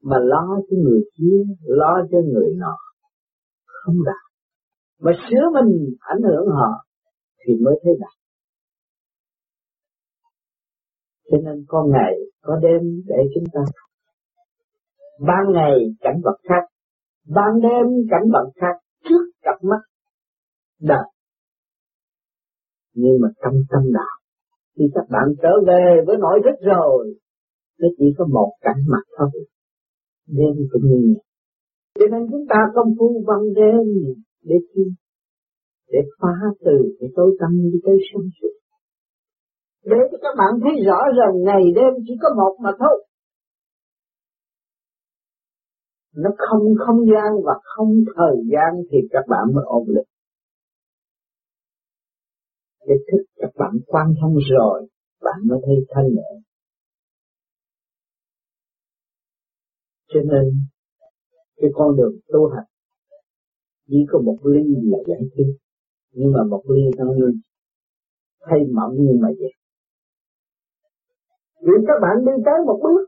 mà 0.03 0.17
lo 0.19 0.47
cho 0.69 0.77
người 0.83 1.01
kia, 1.17 1.53
lo 1.61 1.93
cho 2.11 2.17
người 2.17 2.53
nọ. 2.57 2.77
Không 3.65 3.95
đạt 4.05 4.25
mà 4.99 5.11
sửa 5.29 5.45
mình 5.53 5.95
ảnh 5.99 6.21
hưởng 6.21 6.47
họ 6.47 6.85
thì 7.45 7.53
mới 7.63 7.79
thấy 7.83 7.93
đạt 7.99 8.24
cho 11.31 11.37
nên 11.45 11.65
có 11.67 11.85
ngày 11.93 12.13
có 12.41 12.59
đêm 12.61 12.81
để 13.07 13.17
chúng 13.35 13.43
ta 13.53 13.61
ban 15.19 15.53
ngày 15.53 15.75
cảnh 15.99 16.21
vật 16.23 16.37
khác, 16.49 16.63
ban 17.27 17.61
đêm 17.61 17.85
cảnh 18.09 18.23
vật 18.33 18.51
khác 18.55 18.75
trước 19.09 19.25
cặp 19.41 19.63
mắt 19.63 19.81
đời. 20.81 21.05
Nhưng 22.93 23.17
mà 23.21 23.27
trong 23.43 23.53
tâm 23.69 23.93
đạo, 23.93 24.17
khi 24.77 24.83
các 24.95 25.05
bạn 25.09 25.27
trở 25.41 25.49
về 25.67 26.03
với 26.07 26.17
nội 26.17 26.39
thức 26.43 26.65
rồi, 26.65 27.15
nó 27.79 27.87
chỉ 27.97 28.05
có 28.17 28.25
một 28.25 28.51
cảnh 28.61 28.81
mặt 28.87 29.03
thôi. 29.17 29.29
Đêm 30.27 30.67
cũng 30.71 30.81
như 30.83 31.01
ngày 31.05 31.25
cho 31.99 32.05
nên 32.11 32.21
chúng 32.31 32.45
ta 32.49 32.55
công 32.75 32.93
phu 32.99 33.23
ban 33.27 33.53
đêm 33.55 33.83
để 34.43 34.55
chi 34.73 34.83
để 35.91 35.99
phá 36.21 36.35
từ 36.65 36.95
cái 36.99 37.09
tối 37.15 37.37
tâm 37.39 37.51
đi 37.71 37.79
tới 37.83 37.97
sáng 38.13 38.27
suốt 38.41 38.53
để 39.85 39.97
cho 40.11 40.17
các 40.21 40.33
bạn 40.37 40.51
thấy 40.63 40.73
rõ 40.87 40.99
rằng 41.19 41.33
ngày 41.47 41.63
đêm 41.75 41.93
chỉ 42.07 42.13
có 42.21 42.29
một 42.37 42.53
mà 42.63 42.71
thôi. 42.79 43.05
Nó 46.15 46.29
không 46.37 46.65
không 46.85 46.99
gian 47.11 47.29
và 47.45 47.53
không 47.63 47.91
thời 48.15 48.35
gian 48.51 48.83
thì 48.91 48.97
các 49.11 49.25
bạn 49.29 49.43
mới 49.55 49.63
ổn 49.67 49.87
định. 49.87 50.07
Để 52.87 52.95
thức 53.11 53.23
các 53.35 53.51
bạn 53.59 53.71
quan 53.85 54.13
thông 54.21 54.35
rồi, 54.51 54.87
bạn 55.21 55.35
mới 55.47 55.59
thấy 55.65 55.75
thanh 55.89 56.07
nhẹ. 56.15 56.41
Cho 60.07 60.19
nên, 60.19 60.45
cái 61.57 61.69
con 61.73 61.95
đường 61.97 62.15
tu 62.27 62.49
hành, 62.55 62.69
chỉ 63.87 63.97
có 64.07 64.19
một 64.25 64.37
ly 64.43 64.61
là 64.83 64.97
giải 65.07 65.21
quyết 65.35 65.55
nhưng 66.15 66.31
mà 66.31 66.39
một 66.49 66.63
ly 66.67 66.81
nó 66.97 67.05
thay 68.39 68.59
mỏng 68.73 68.93
nhưng 68.97 69.21
mà 69.21 69.27
vậy 69.39 69.53
vì 71.65 71.73
các 71.87 71.97
bạn 72.01 72.15
đi 72.25 72.31
tới 72.45 72.59
một 72.65 72.79
bước, 72.83 73.07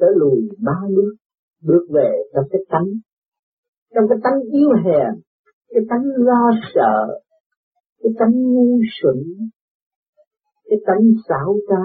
tới 0.00 0.10
lùi 0.16 0.40
ba 0.58 0.78
bước 0.96 1.14
bước 1.62 1.86
về 1.94 2.10
trong 2.34 2.44
cái 2.50 2.60
tánh, 2.68 2.88
trong 3.94 4.04
cái 4.08 4.18
tánh 4.24 4.40
yếu 4.52 4.68
hèn, 4.84 5.20
cái 5.68 5.82
tánh 5.90 6.04
lo 6.16 6.50
sợ, 6.74 7.20
cái 8.02 8.12
tánh 8.18 8.32
ngu 8.52 8.78
xuẩn, 9.00 9.16
cái 10.64 10.78
tánh 10.86 11.04
xảo 11.28 11.56
trá, 11.68 11.84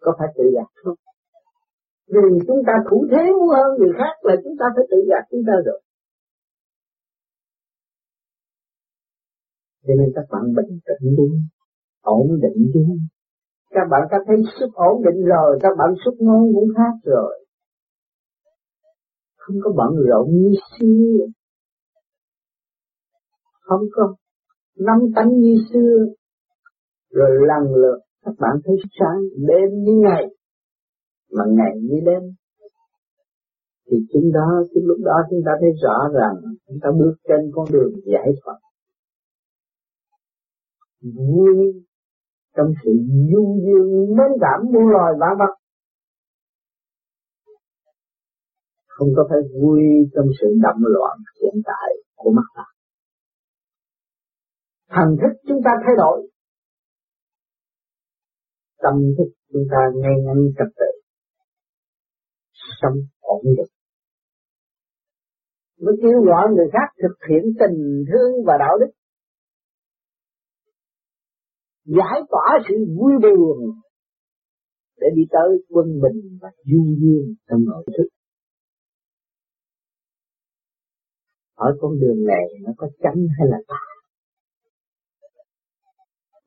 có 0.00 0.16
phải 0.18 0.28
tự 0.36 0.44
gạt 0.54 0.70
không 0.84 0.96
vì 2.06 2.38
chúng 2.46 2.62
ta 2.66 2.72
thủ 2.90 3.06
thế 3.10 3.22
muốn 3.38 3.48
hơn 3.48 3.70
người 3.78 3.92
khác 3.98 4.14
là 4.22 4.34
chúng 4.44 4.56
ta 4.58 4.66
phải 4.76 4.84
tự 4.90 4.96
gạt 5.10 5.24
chúng 5.30 5.42
ta 5.46 5.52
được. 5.64 5.80
cho 9.86 9.94
nên 9.98 10.12
các 10.14 10.24
bạn 10.30 10.42
bình 10.56 10.78
tĩnh 10.86 11.14
đi 11.16 11.28
ổn 12.00 12.26
định 12.42 12.70
đi 12.74 12.80
các 13.74 13.86
bạn 13.90 14.02
có 14.10 14.16
thấy 14.26 14.36
sức 14.60 14.70
ổn 14.74 15.02
định 15.04 15.24
rồi, 15.24 15.58
các 15.62 15.72
bạn 15.78 15.94
sức 16.04 16.14
ngon 16.18 16.42
cũng 16.54 16.68
khác 16.76 16.94
rồi. 17.04 17.46
Không 19.36 19.56
có 19.64 19.72
bận 19.76 19.90
rộn 20.08 20.28
như 20.30 20.50
xưa. 20.78 21.26
Không 23.60 23.80
có 23.92 24.14
nắm 24.76 24.98
tánh 25.16 25.30
như 25.40 25.54
xưa. 25.72 26.06
Rồi 27.10 27.30
lần 27.48 27.74
lượt, 27.74 27.98
các 28.24 28.34
bạn 28.38 28.52
thấy 28.64 28.76
sáng, 28.98 29.20
đêm 29.48 29.82
như 29.84 29.92
ngày. 30.02 30.24
Mà 31.30 31.44
ngày 31.48 31.78
như 31.82 32.00
đêm. 32.06 32.22
Thì 33.90 33.96
chúng 34.12 34.32
đó 34.32 34.62
chúng 34.74 34.84
lúc 34.86 34.98
đó 35.04 35.14
chúng 35.30 35.40
ta 35.46 35.52
thấy 35.60 35.70
rõ 35.82 36.08
rằng 36.14 36.34
chúng 36.68 36.78
ta 36.82 36.88
bước 36.98 37.14
trên 37.28 37.50
con 37.54 37.66
đường 37.72 37.92
giải 38.04 38.28
thoát. 38.44 38.58
Vui 41.00 41.82
trong 42.56 42.72
sự 42.84 42.90
du 43.32 43.44
dương 43.64 44.16
mến 44.16 44.30
cảm 44.40 44.60
muôn 44.72 44.86
loài 44.94 45.12
vạn 45.20 45.30
vật. 45.38 45.54
Không 48.88 49.08
có 49.16 49.26
phải 49.30 49.38
vui 49.54 49.80
trong 50.14 50.26
sự 50.40 50.46
động 50.62 50.80
loạn 50.80 51.18
hiện 51.40 51.62
tại 51.64 51.88
của 52.16 52.30
mắt 52.30 52.48
ta 52.56 52.64
thần 54.94 55.08
thức 55.20 55.32
chúng 55.48 55.60
ta 55.64 55.70
thay 55.86 55.94
đổi. 55.96 56.28
Tâm 58.82 58.94
thức 59.18 59.30
chúng 59.52 59.66
ta 59.70 59.80
ngay 59.94 60.16
ngắn 60.24 60.38
trật 60.58 60.68
tự. 60.76 60.90
Sống 62.82 62.98
ổn 63.20 63.42
định. 63.44 63.72
Mới 65.80 65.94
kêu 66.02 66.20
gọi 66.22 66.48
người 66.50 66.66
khác 66.72 66.88
thực 67.02 67.16
hiện 67.28 67.44
tình 67.60 68.04
thương 68.08 68.44
và 68.46 68.54
đạo 68.58 68.78
đức 68.80 68.92
giải 71.84 72.20
tỏa 72.30 72.58
sự 72.68 72.74
vui 72.98 73.12
buồn 73.22 73.58
để 75.00 75.06
đi 75.16 75.22
tới 75.30 75.48
quân 75.68 75.86
bình 76.02 76.38
và 76.42 76.50
du 76.64 76.84
dương 77.00 77.34
trong 77.48 77.60
nội 77.64 77.84
thức. 77.86 78.08
Ở 81.54 81.76
con 81.80 82.00
đường 82.00 82.26
này 82.26 82.46
nó 82.62 82.72
có 82.76 82.88
chánh 83.02 83.26
hay 83.38 83.48
là 83.50 83.58
tà? 83.68 83.84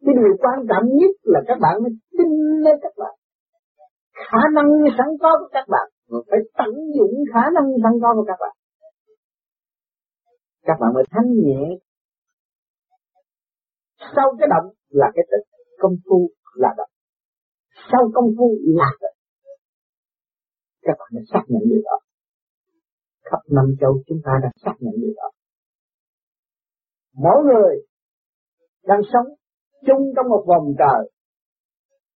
Cái 0.06 0.16
điều 0.16 0.38
quan 0.40 0.60
trọng 0.70 0.86
nhất 0.98 1.12
là 1.24 1.40
các 1.48 1.58
bạn 1.62 1.84
mới 1.84 1.92
tin 2.18 2.30
lên 2.66 2.78
các 2.82 2.94
bạn. 2.98 3.16
Khả 4.14 4.44
năng 4.56 4.70
sẵn 4.98 5.08
có 5.22 5.30
của 5.40 5.50
các 5.52 5.66
bạn 5.70 5.88
phải 6.10 6.40
tận 6.58 6.74
dụng 6.98 7.16
khả 7.34 7.50
năng 7.56 7.66
sẵn 7.84 7.94
có 8.02 8.14
của 8.16 8.26
các 8.28 8.38
bạn. 8.40 8.56
Các 10.64 10.78
bạn 10.82 10.94
mới 10.94 11.04
thanh 11.12 11.30
nhẹ 11.44 11.62
sau 14.16 14.26
cái 14.40 14.48
động 14.54 14.74
là 14.90 15.08
cái 15.16 15.26
tịch 15.32 15.48
công 15.80 15.96
phu 16.10 16.30
là 16.56 16.70
động. 16.78 16.90
Sau 17.92 18.02
công 18.14 18.30
phu 18.38 18.58
là 18.64 18.90
tịch 19.02 19.16
các 20.86 20.96
bạn 21.00 21.10
đã 21.12 21.22
xác 21.34 21.44
nhận 21.48 21.62
điều 21.70 21.82
đó. 21.86 21.98
Khắp 23.24 23.40
năm 23.50 23.66
châu 23.82 24.04
chúng 24.08 24.20
ta 24.26 24.32
đã 24.44 24.50
xác 24.66 24.76
nhận 24.80 24.94
điều 25.02 25.14
đó. 25.16 25.30
Mỗi 27.14 27.44
người 27.46 27.76
đang 28.84 29.02
sống 29.14 29.28
chung 29.88 30.14
trong 30.16 30.30
một 30.30 30.44
vòng 30.48 30.74
trời 30.80 31.12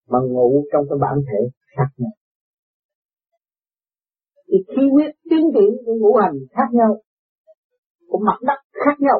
mà 0.07 0.19
ngủ 0.19 0.65
trong 0.71 0.83
cái 0.89 0.97
bản 1.01 1.17
thể 1.27 1.49
khác 1.77 1.89
nhau. 1.97 2.11
Thì 4.47 4.57
khí 4.67 4.83
huyết 4.93 5.15
tiến 5.29 5.45
triển 5.53 5.71
của 5.85 5.93
ngũ 5.99 6.15
hành 6.15 6.35
khác 6.51 6.69
nhau. 6.71 7.01
Của 8.07 8.19
mặt 8.25 8.39
đất 8.41 8.59
khác 8.85 8.95
nhau. 8.99 9.19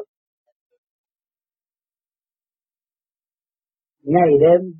Ngày 4.02 4.30
đêm, 4.40 4.72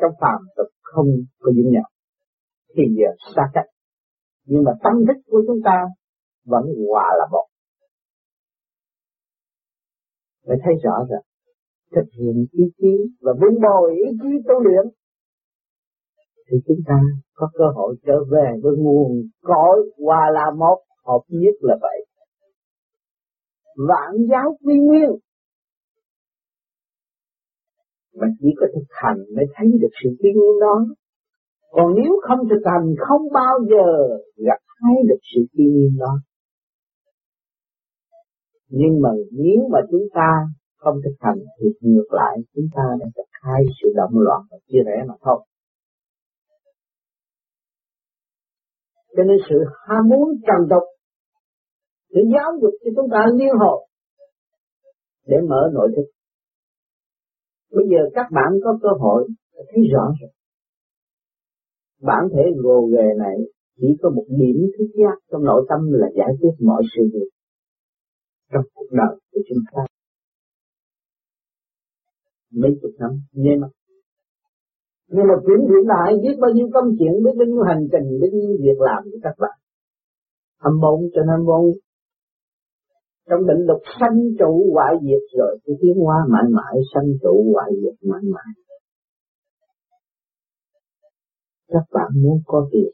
trong 0.00 0.12
phàm 0.20 0.40
tục 0.56 0.66
không 0.82 1.06
có 1.38 1.52
dính 1.52 1.70
nhau. 1.72 1.88
Thì 2.76 2.82
giờ 2.98 3.10
xa 3.36 3.42
cách. 3.54 3.70
Nhưng 4.44 4.64
mà 4.64 4.72
tâm 4.84 4.92
thức 5.06 5.20
của 5.30 5.42
chúng 5.46 5.60
ta 5.64 5.84
vẫn 6.44 6.64
hòa 6.88 7.08
là 7.18 7.26
một. 7.30 7.46
Để 10.44 10.54
thấy 10.64 10.74
rõ 10.82 11.06
rằng, 11.10 11.22
thực 11.94 12.08
hiện 12.18 12.46
ý 12.52 12.64
chí 12.78 12.94
và 13.20 13.32
vun 13.40 13.60
bồi 13.62 13.94
ý 14.06 14.10
chí 14.22 14.28
tu 14.48 14.60
luyện, 14.60 14.84
thì 16.50 16.56
chúng 16.66 16.80
ta 16.86 17.00
có 17.34 17.50
cơ 17.52 17.64
hội 17.74 17.96
trở 18.06 18.24
về 18.30 18.60
với 18.62 18.72
nguồn 18.76 19.22
cội 19.42 19.90
hòa 20.04 20.30
là 20.32 20.44
một. 20.58 20.82
Hợp 21.06 21.20
nhất 21.28 21.54
là 21.60 21.76
vậy. 21.80 22.06
Vạn 23.88 24.26
giáo 24.30 24.56
quy 24.64 24.74
nguyên 24.78 25.10
mà 28.20 28.26
chỉ 28.40 28.48
có 28.60 28.66
thực 28.74 28.88
hành 28.90 29.18
mới 29.36 29.46
thấy 29.54 29.68
được 29.80 29.94
sự 30.02 30.10
tiến 30.18 30.32
nhiên 30.32 30.56
đó. 30.60 30.86
Còn 31.70 31.94
nếu 31.94 32.12
không 32.28 32.48
thực 32.50 32.62
hành, 32.64 32.94
không 33.08 33.22
bao 33.32 33.54
giờ 33.70 33.86
gặp 34.36 34.60
thấy 34.80 34.94
được 35.08 35.20
sự 35.34 35.40
tiến 35.52 35.68
nhiên 35.74 35.96
đó. 35.98 36.12
Nhưng 38.68 39.00
mà 39.02 39.10
nếu 39.30 39.68
mà 39.72 39.78
chúng 39.90 40.06
ta 40.14 40.28
không 40.76 40.96
thực 41.04 41.16
hành 41.20 41.38
thì 41.60 41.68
ngược 41.80 42.08
lại, 42.10 42.36
chúng 42.54 42.68
ta 42.74 42.82
đang 43.00 43.10
gặp 43.16 43.28
hai 43.30 43.62
sự 43.82 43.88
động 43.96 44.14
loạn 44.14 44.40
và 44.50 44.58
chia 44.68 44.82
rẽ 44.86 45.04
mà 45.08 45.14
thôi. 45.22 45.44
Cho 49.16 49.22
nên 49.22 49.36
sự 49.48 49.56
ham 49.88 50.08
muốn 50.08 50.28
trần 50.46 50.68
tục 50.70 50.82
để 52.10 52.22
giáo 52.34 52.52
dục 52.62 52.74
cho 52.84 52.90
chúng 52.96 53.08
ta 53.12 53.26
liên 53.34 53.54
hộ 53.60 53.86
để 55.26 55.36
mở 55.48 55.70
nội 55.74 55.88
thức 55.96 56.15
bây 57.76 57.84
giờ 57.90 58.00
các 58.14 58.26
bạn 58.36 58.50
có 58.64 58.78
cơ 58.82 58.88
hội 59.02 59.28
thấy 59.54 59.82
rõ 59.92 60.04
rồi. 60.20 60.30
Bản 62.02 62.22
thể 62.32 62.42
gồ 62.56 62.88
ghề 62.92 63.08
này 63.18 63.36
chỉ 63.80 63.88
có 64.02 64.10
một 64.10 64.26
điểm 64.28 64.56
thức 64.78 64.88
giác 65.00 65.16
trong 65.32 65.44
nội 65.44 65.66
tâm 65.68 65.80
là 65.92 66.08
giải 66.18 66.32
quyết 66.40 66.54
mọi 66.60 66.82
sự 66.96 67.02
việc 67.14 67.28
trong 68.52 68.64
cuộc 68.74 68.88
đời 68.90 69.20
của 69.32 69.40
chúng 69.48 69.62
ta. 69.72 69.82
Mấy 72.52 72.70
chục 72.82 72.90
năm, 72.98 73.10
nghe 73.32 73.56
mà. 73.56 73.68
Nhưng 75.08 75.26
mà 75.28 75.34
chuyển 75.46 75.60
hiện 75.68 75.84
lại 75.86 76.12
biết 76.22 76.36
bao 76.40 76.50
nhiêu 76.50 76.68
công 76.74 76.88
chuyện, 76.98 77.14
biết 77.24 77.34
bao 77.38 77.46
nhiêu 77.46 77.62
hành 77.62 77.88
trình, 77.92 78.06
biết 78.20 78.28
bao 78.32 78.40
nhiêu 78.40 78.56
việc 78.60 78.78
làm 78.78 79.04
của 79.04 79.18
các 79.22 79.34
bạn. 79.38 79.58
Hâm 80.60 80.80
bông 80.80 81.00
cho 81.14 81.22
hâm 81.30 81.46
bông 81.46 81.66
trong 83.28 83.46
định 83.48 83.62
luật 83.66 83.82
sanh 84.00 84.18
trụ 84.38 84.70
hoại 84.74 84.94
diệt 85.02 85.24
rồi, 85.38 85.58
cái 85.64 85.76
tiến 85.80 85.94
hóa 86.04 86.16
mãi 86.32 86.46
mãi 86.56 86.76
sanh 86.94 87.08
trụ 87.22 87.52
hoại 87.54 87.70
diệt 87.82 88.08
mãi 88.10 88.22
mãi 88.34 88.52
các 91.68 91.86
bạn 91.92 92.10
muốn 92.22 92.38
có 92.46 92.68
tiền 92.72 92.92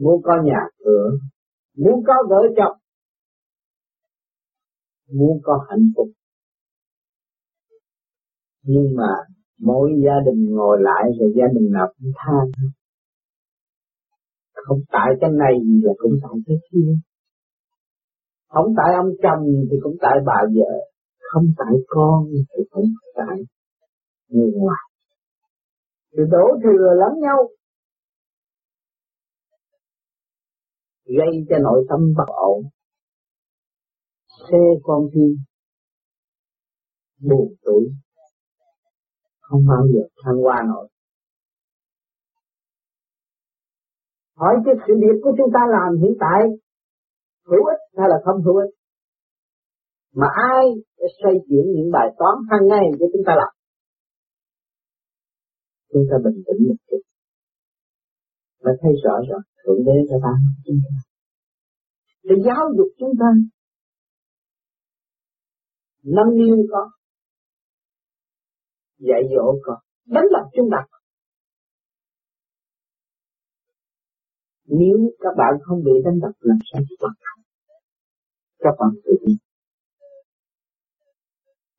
muốn 0.00 0.22
có 0.22 0.32
nhà 0.44 0.60
cửa, 0.78 1.10
muốn 1.76 2.02
có 2.06 2.14
vợ 2.30 2.42
chồng, 2.56 2.78
muốn 5.12 5.38
có 5.42 5.66
hạnh 5.70 5.92
phúc. 5.96 6.08
Nhưng 8.62 8.86
mà 8.96 9.08
mỗi 9.58 9.90
gia 10.04 10.30
đình 10.30 10.54
ngồi 10.54 10.78
lại 10.80 11.02
rồi 11.20 11.32
gia 11.36 11.46
đình 11.60 11.72
nào 11.72 11.86
cũng 11.98 12.12
than, 12.16 12.70
không 14.54 14.78
tại 14.88 15.08
cái 15.20 15.30
này 15.30 15.52
là 15.82 15.92
cũng 15.98 16.12
tại 16.22 16.32
cái 16.46 16.56
kia 16.70 17.09
không 18.50 18.74
tại 18.76 18.94
ông 19.02 19.10
chồng 19.22 19.44
thì 19.70 19.76
cũng 19.82 19.96
tại 20.00 20.16
bà 20.26 20.38
vợ. 20.54 20.72
Không 21.32 21.44
tại 21.58 21.74
con 21.86 22.26
thì 22.30 22.62
cũng 22.70 22.84
tại 23.14 23.36
người 24.28 24.50
ngoài. 24.54 24.84
Thì 26.12 26.22
đổ 26.30 26.44
thừa 26.62 26.88
lẫn 27.00 27.20
nhau. 27.20 27.48
Gây 31.04 31.46
cho 31.48 31.56
nội 31.58 31.86
tâm 31.88 32.00
bất 32.16 32.28
ổn. 32.28 32.62
Xe 34.50 34.58
con 34.82 35.08
tim 35.14 35.36
buồn 37.20 37.54
tuổi. 37.62 37.84
Không 39.40 39.60
bao 39.68 39.86
giờ 39.94 40.00
thăng 40.24 40.44
qua 40.44 40.62
nổi. 40.68 40.88
Hỏi 44.36 44.54
cái 44.64 44.74
sự 44.86 44.94
việc 45.00 45.20
của 45.22 45.32
chúng 45.38 45.50
ta 45.54 45.60
làm 45.70 46.02
hiện 46.02 46.16
tại 46.20 46.40
hữu 47.48 47.64
ích 47.74 47.82
hay 47.98 48.08
là 48.12 48.16
không 48.24 48.42
hữu 48.44 48.56
ích. 48.56 48.74
Mà 50.14 50.26
ai 50.54 50.64
sẽ 50.98 51.04
xây 51.22 51.34
chuyển 51.48 51.64
những 51.74 51.90
bài 51.92 52.08
toán 52.18 52.34
hàng 52.50 52.68
ngày 52.68 52.86
cho 52.98 53.06
chúng 53.12 53.22
ta 53.26 53.32
làm? 53.36 53.52
Chúng 55.92 56.04
ta 56.10 56.16
bình 56.24 56.42
tĩnh 56.46 56.68
một 56.68 56.78
chút. 56.88 57.02
Và 58.60 58.72
thấy 58.80 58.92
rõ 59.04 59.14
rằng 59.30 59.42
thượng 59.64 59.84
đế 59.86 59.96
cho 60.10 60.16
ta 60.22 60.32
chúng 60.64 60.80
ta. 60.84 60.94
Để 62.22 62.34
giáo 62.46 62.64
dục 62.76 62.88
chúng 62.98 63.12
ta. 63.20 63.28
Nâng 66.02 66.38
niu 66.38 66.56
con. 66.72 66.88
Dạy 68.98 69.22
dỗ 69.34 69.58
con. 69.62 69.78
Đánh 70.06 70.24
lập 70.30 70.44
chúng 70.56 70.68
ta. 70.72 70.99
Nếu 74.78 74.98
các 75.20 75.34
bạn 75.36 75.52
không 75.62 75.84
bị 75.84 75.92
đánh 76.04 76.18
đập 76.20 76.34
làm 76.40 76.58
sao 76.72 76.82
các 76.88 76.96
bạn 77.02 77.14
các 78.58 78.74
bạn 78.78 78.90
tự 79.04 79.12
tin. 79.26 79.36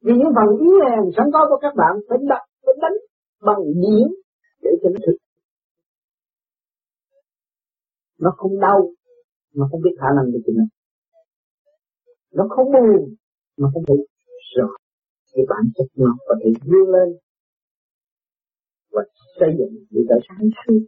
Vì 0.02 0.14
những 0.20 0.34
phần 0.36 0.50
ý 0.68 0.70
hèn 0.86 1.04
sẵn 1.18 1.28
có 1.34 1.40
của 1.50 1.60
các 1.62 1.74
bạn 1.76 1.94
phải 2.10 2.18
đập, 2.30 2.44
phải 2.66 2.76
đánh 2.82 2.98
bằng 3.42 3.64
điển 3.84 4.08
để 4.62 4.72
chấn 4.84 4.94
thực. 5.06 5.18
Nó 8.20 8.32
không 8.38 8.60
đau, 8.60 8.80
mà 9.56 9.66
không 9.72 9.82
biết 9.82 9.96
khả 10.00 10.08
năng 10.16 10.32
được 10.32 10.40
chính 10.46 10.56
mình 10.58 10.72
nó 12.32 12.48
không 12.50 12.72
buồn, 12.72 13.16
mà 13.58 13.70
không 13.74 13.84
thể 13.88 13.96
rồi 14.56 14.78
thì 15.36 15.42
bản 15.50 15.64
chất 15.76 15.86
nó 15.96 16.16
có 16.28 16.36
thể 16.44 16.52
vươn 16.66 16.90
lên 16.90 17.18
và 18.92 19.02
xây 19.40 19.50
dựng 19.60 19.86
những 19.90 20.06
cái 20.10 20.20
sáng 20.28 20.50
suốt 20.66 20.80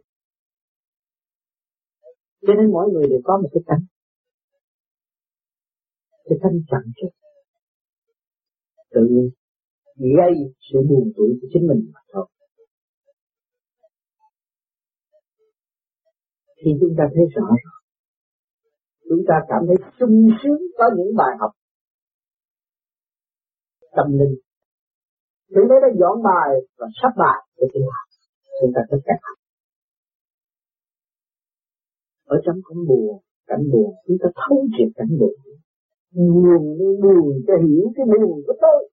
cho 2.46 2.52
nên 2.58 2.70
mỗi 2.72 2.90
người 2.92 3.06
đều 3.10 3.20
có 3.24 3.38
một 3.42 3.48
cái 3.52 3.62
tánh 3.66 3.84
cái 6.24 6.38
tánh 6.42 6.56
chẳng 6.70 6.92
chất. 6.96 7.12
Tự 8.90 9.00
nhiên 9.10 9.30
gây 10.18 10.34
sự 10.72 10.78
buồn 10.88 11.12
tuổi 11.16 11.38
của 11.40 11.48
chính 11.52 11.66
mình 11.66 11.90
mà 11.94 12.00
thôi. 12.12 12.26
Thì 16.56 16.70
chúng 16.80 16.94
ta 16.98 17.04
thấy 17.14 17.24
rõ 17.34 17.46
rồi, 17.64 17.80
chúng 19.08 19.22
ta 19.28 19.34
cảm 19.48 19.62
thấy 19.66 19.76
sung 20.00 20.28
sướng 20.42 20.60
có 20.78 20.84
những 20.96 21.16
bài 21.16 21.32
học. 21.40 21.50
Tâm 23.96 24.06
linh. 24.18 24.34
Thì 25.48 25.60
đây 25.68 25.78
đã 25.82 25.88
dọn 26.00 26.22
bài 26.22 26.50
và 26.78 26.86
sắp 27.02 27.12
bài 27.16 27.38
để 27.56 27.66
chúng 27.72 27.86
ta 27.90 28.00
chúng 28.60 28.72
ta 28.74 28.80
có 28.90 28.96
cách 29.04 29.20
học 29.22 29.38
ở 32.34 32.36
trong 32.44 32.58
cảnh 32.66 32.82
buồn 32.88 33.22
cảnh 33.46 33.64
buồn 33.72 33.94
chúng 34.06 34.16
ta 34.22 34.28
thấu 34.40 34.58
triệt 34.74 34.90
cảnh 34.96 35.12
buồn. 35.18 35.34
Buồn 36.12 36.62
đi, 36.78 36.88
buồn 37.02 37.34
cho 37.46 37.54
hiểu 37.64 37.92
cái 37.96 38.06
buồn 38.06 38.38
của 38.46 38.56
tôi. 38.64 38.90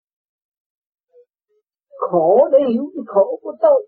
Khổ 1.89 2.49
để 2.51 2.59
hiểu 2.73 2.91
cái 2.93 3.03
khổ 3.07 3.39
của 3.43 3.55
tôi. 3.61 3.87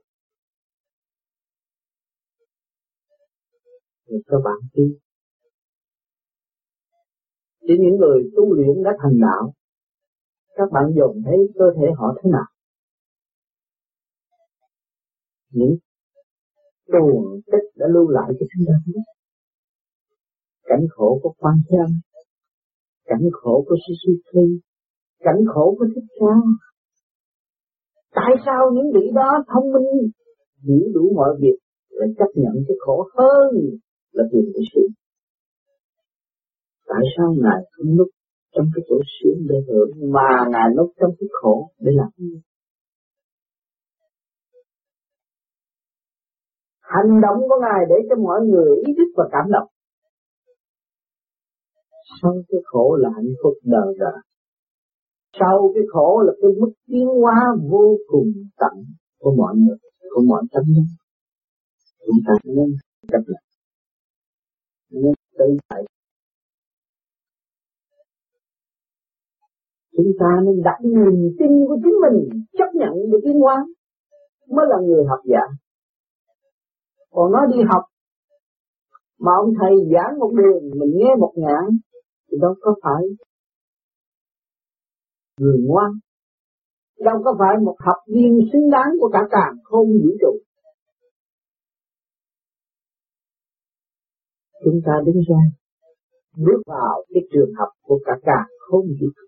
Thì 4.08 4.16
các 4.28 4.38
bạn 4.46 4.60
tin 4.74 4.98
chỉ 7.68 7.74
những 7.80 7.98
người 8.00 8.32
tu 8.36 8.54
luyện 8.54 8.84
đã 8.84 8.92
thành 9.02 9.18
đạo, 9.22 9.54
các 10.56 10.70
bạn 10.72 10.84
dùng 10.98 11.22
thấy 11.26 11.38
cơ 11.56 11.66
thể 11.76 11.88
họ 11.98 12.16
thế 12.18 12.30
nào? 12.32 12.46
Những 15.50 15.76
tuồng 16.92 17.42
tích 17.46 17.68
đã 17.76 17.88
lưu 17.94 18.10
lại 18.10 18.30
cho 18.40 18.46
chúng 18.52 18.66
ta. 18.68 18.74
biết 18.86 19.13
cảnh 20.74 20.86
khổ 20.90 21.20
của 21.24 21.34
quan 21.38 21.56
chân 21.70 21.88
cảnh 23.06 23.30
khổ 23.32 23.66
của 23.68 23.76
Suzuki 23.76 24.58
cảnh 25.20 25.42
khổ 25.54 25.76
của 25.80 25.86
thích 25.96 26.10
ca. 26.20 26.36
Tại 28.12 28.32
sao 28.46 28.72
những 28.74 28.92
vị 28.94 29.12
đó 29.16 29.44
thông 29.54 29.74
minh, 29.74 30.12
hiểu 30.64 30.92
đủ 30.94 31.14
mọi 31.16 31.30
việc 31.42 31.58
lại 31.90 32.10
chấp 32.18 32.32
nhận 32.36 32.54
cái 32.68 32.78
khổ 32.80 33.08
hơn 33.18 33.50
là 34.12 34.24
tìm 34.32 34.46
cái 34.54 34.64
sự 34.76 34.82
tại 36.94 37.04
sao 37.18 37.28
ngài 37.44 37.62
không 37.72 37.90
lúc 37.98 38.08
trong 38.56 38.66
cái 38.76 38.84
chỗ 38.90 38.96
sướng 39.16 39.40
để 39.50 39.56
hưởng, 39.68 39.92
mà 40.16 40.30
ngài 40.52 40.68
lúc 40.76 40.90
trong 41.00 41.12
cái 41.20 41.28
khổ 41.32 41.70
để 41.80 41.92
làm 41.96 42.10
gì? 42.18 42.42
Hành 46.82 47.22
động 47.22 47.38
của 47.50 47.60
ngài 47.62 47.82
để 47.90 47.96
cho 48.10 48.16
mọi 48.16 48.42
người 48.42 48.76
ý 48.88 48.94
thức 48.98 49.10
và 49.18 49.26
cảm 49.32 49.46
động 49.52 49.68
sau 52.22 52.34
cái 52.50 52.62
khổ 52.64 52.96
là 53.02 53.10
hạnh 53.16 53.34
phúc 53.44 53.54
đời 53.64 53.96
đời. 54.00 54.20
Sau 55.40 55.72
cái 55.76 55.84
khổ 55.94 56.22
là 56.26 56.34
cái 56.42 56.52
mức 56.60 56.72
tiến 56.88 57.08
hóa 57.22 57.36
vô 57.70 57.98
cùng 58.08 58.28
tận 58.58 58.84
của 59.20 59.36
mọi 59.38 59.56
người, 59.56 59.78
của 60.16 60.22
mọi 60.28 60.44
tâm 60.52 60.64
linh. 60.68 60.88
Chúng 62.06 62.20
ta 62.28 62.34
nên 62.44 62.76
chấp 63.12 63.20
nhận 63.28 63.44
nên 64.94 65.14
tự 65.38 65.46
tại. 65.70 65.84
Chúng 69.98 70.12
ta 70.20 70.26
nên 70.46 70.64
đặt 70.64 70.80
niềm 70.82 71.36
tin 71.40 71.52
của 71.68 71.78
chính 71.84 71.98
mình 72.04 72.44
chấp 72.58 72.70
nhận 72.74 72.94
được 73.12 73.20
tiến 73.24 73.40
hóa 73.40 73.66
mới 74.50 74.66
là 74.70 74.78
người 74.86 75.04
học 75.10 75.20
giả. 75.26 75.44
Còn 77.12 77.32
nó 77.32 77.46
đi 77.46 77.58
học, 77.72 77.84
mà 79.20 79.32
ông 79.44 79.54
thầy 79.60 79.74
giảng 79.94 80.20
một 80.20 80.32
đường, 80.36 80.80
mình 80.80 80.92
nghe 80.96 81.16
một 81.20 81.34
ngàn 81.36 81.64
đâu 82.42 82.56
có 82.62 82.76
phải 82.84 83.04
người 85.40 85.58
ngoan. 85.68 85.92
Đâu 87.00 87.22
có 87.24 87.36
phải 87.40 87.56
một 87.66 87.76
học 87.80 87.98
viên 88.08 88.40
xứng 88.54 88.70
đáng 88.72 88.92
của 89.00 89.10
cả 89.14 89.20
càng 89.32 89.54
không 89.64 89.88
vũ 89.88 90.10
trụ. 90.22 90.40
Chúng 94.64 94.80
ta 94.86 94.94
đứng 95.06 95.22
ra, 95.30 95.42
bước 96.38 96.62
vào 96.66 97.06
cái 97.14 97.24
trường 97.32 97.52
học 97.58 97.70
của 97.82 98.00
cả 98.06 98.14
càng 98.22 98.48
không 98.60 98.86
vũ 98.88 99.08
trụ. 99.16 99.28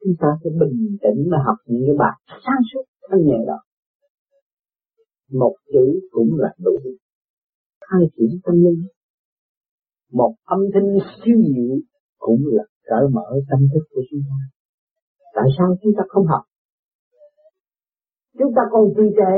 Chúng 0.00 0.14
ta 0.20 0.28
sẽ 0.44 0.50
bình 0.60 0.98
tĩnh 1.02 1.30
mà 1.30 1.38
học 1.46 1.56
những 1.66 1.82
cái 1.86 1.96
bài 1.98 2.20
sáng 2.28 2.62
suốt 2.72 2.84
thanh 3.10 3.26
nhẹ 3.26 3.38
đó. 3.46 3.58
Một 5.30 5.56
chữ 5.72 6.08
cũng 6.10 6.30
là 6.38 6.54
đủ. 6.58 6.76
Hai 7.80 8.02
chữ 8.16 8.24
tâm 8.44 8.54
linh 8.54 8.86
một 10.12 10.34
âm 10.44 10.60
thanh 10.74 10.88
siêu 11.16 11.36
diệu 11.48 11.76
cũng 12.18 12.40
là 12.46 12.64
cởi 12.82 13.04
mở 13.12 13.28
tâm 13.50 13.60
thức 13.74 13.84
của 13.90 14.02
chúng 14.10 14.20
ta. 14.28 14.38
Tại 15.34 15.44
sao 15.58 15.76
chúng 15.82 15.92
ta 15.98 16.02
không 16.08 16.26
học? 16.26 16.44
Chúng 18.38 18.52
ta 18.56 18.62
còn 18.72 18.84
trì 18.96 19.02
trệ. 19.18 19.36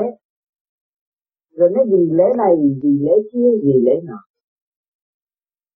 Rồi 1.57 1.71
nói 1.75 1.85
vì 1.93 2.03
lễ 2.19 2.25
này, 2.37 2.53
vì 2.83 2.93
lễ 3.07 3.17
kia, 3.33 3.51
vì 3.65 3.73
lễ 3.87 3.93
nọ. 4.05 4.21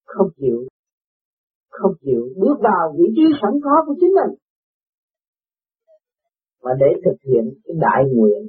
Không 0.05 0.29
chịu. 0.37 0.59
Không 1.71 1.93
chịu. 2.01 2.23
Bước 2.37 2.57
vào 2.61 2.95
vị 2.99 3.05
trí 3.17 3.23
sẵn 3.43 3.53
có 3.65 3.75
của 3.87 3.95
chính 4.01 4.13
mình. 4.19 4.39
Và 6.61 6.71
để 6.81 6.87
thực 7.05 7.17
hiện 7.29 7.45
cái 7.65 7.77
đại 7.81 8.03
nguyện 8.15 8.43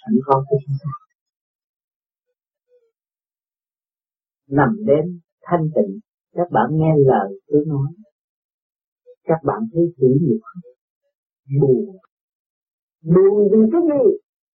sẵn 0.00 0.14
có 0.26 0.44
của 0.48 0.56
chúng 0.66 0.76
ta. 0.84 0.90
Nằm 4.48 4.76
đêm 4.86 5.20
thanh 5.50 5.68
tịnh. 5.74 5.98
Các 6.32 6.48
bạn 6.50 6.68
nghe 6.72 6.92
lời 6.98 7.40
tôi 7.48 7.64
nói. 7.66 7.92
Các 9.24 9.40
bạn 9.44 9.60
thấy 9.72 9.82
dữ 9.96 10.08
nhiều 10.20 10.38
không 10.42 10.62
buồn. 11.60 11.96
Buồn 13.02 13.48
vì 13.52 13.58
cái 13.72 13.80
gì? 13.90 14.10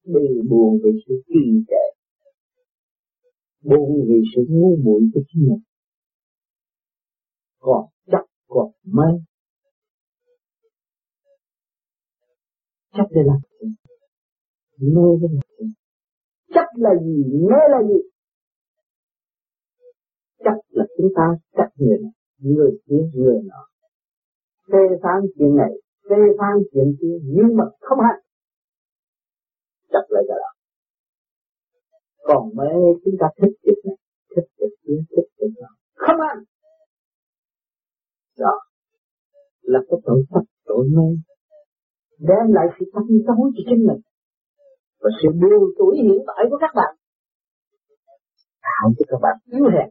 Vì 0.04 0.40
buồn 0.50 0.78
vì 0.84 0.90
sự 1.06 1.14
trì 1.28 1.64
trệ. 1.68 1.86
Buồn 3.62 4.06
vì 4.08 4.22
sự 4.36 4.42
ngu 4.48 4.76
muội 4.84 5.00
của 5.14 5.20
chính 5.28 5.42
mình. 5.42 5.62
Còn 7.58 7.86
chắc 8.06 8.24
còn 8.48 8.70
mê. 8.84 9.20
Chắc 12.92 13.06
để 13.10 13.20
làm 13.26 13.38
gì 13.60 13.68
mê 14.78 15.02
để 15.20 15.28
làm 15.32 15.40
gì 15.58 15.74
chắc 16.54 16.68
là 16.74 16.90
gì? 17.04 17.24
Mê 17.50 17.60
là 17.70 17.80
gì? 17.88 18.00
Chắc 20.44 20.56
là 20.68 20.84
chúng 20.96 21.10
ta 21.16 21.26
chấp 21.56 21.68
người 21.76 21.98
này 22.02 22.12
người 22.38 22.70
kia 22.86 23.02
người 23.14 23.38
nọ. 23.44 23.62
Phê 24.72 24.78
phán 25.02 25.20
chuyện 25.38 25.56
này 25.56 25.72
phê 26.10 26.16
phán 26.38 26.54
chuyện 26.72 26.96
kia 27.00 27.16
nhưng 27.24 27.56
mà 27.56 27.64
không 27.80 27.98
hạnh, 28.00 28.20
chặt 29.92 30.04
lại 30.08 30.24
cái 30.28 30.38
đó. 30.42 30.50
Còn 32.22 32.48
mê 32.56 32.72
chúng 33.04 33.14
ta 33.20 33.26
thích 33.38 33.54
việc 33.62 33.80
này 33.84 33.96
thích 34.36 34.48
việc 34.58 34.74
kia 34.82 35.00
thích 35.16 35.28
việc 35.38 35.52
đó 35.60 35.68
không 35.94 36.16
hạnh, 36.28 36.44
đó 38.38 38.60
là 39.62 39.80
cái 39.88 39.98
tội 40.04 40.24
chấp 40.30 40.44
tội 40.64 40.86
mê 40.96 41.08
đem 42.18 42.52
lại 42.56 42.66
sự 42.78 42.84
tâm 42.94 43.04
tối 43.26 43.50
cho 43.54 43.62
chính 43.68 43.86
mình. 43.86 44.00
Và 45.00 45.10
sự 45.22 45.28
buồn 45.40 45.70
tuổi 45.78 45.96
hiện 46.02 46.20
tại 46.26 46.44
của 46.50 46.58
các 46.60 46.70
bạn. 46.74 46.96
Tạo 48.62 48.92
cho 48.98 49.04
các 49.08 49.18
bạn 49.22 49.36
yếu 49.52 49.64
hèn. 49.74 49.88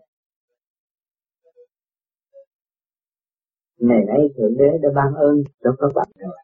Ngày 3.88 4.04
nay 4.08 4.22
thượng 4.38 4.58
đế 4.58 4.70
đã 4.82 4.90
ban 4.96 5.14
ơn 5.14 5.36
cho 5.64 5.72
các 5.80 5.92
bạn 5.96 6.08
rồi. 6.20 6.38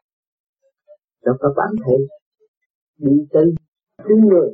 Cho 1.24 1.32
các 1.40 1.52
bạn 1.56 1.70
thấy 1.84 1.98
đi 2.98 3.26
tới 3.32 3.44
thứ 3.98 4.14
người. 4.30 4.50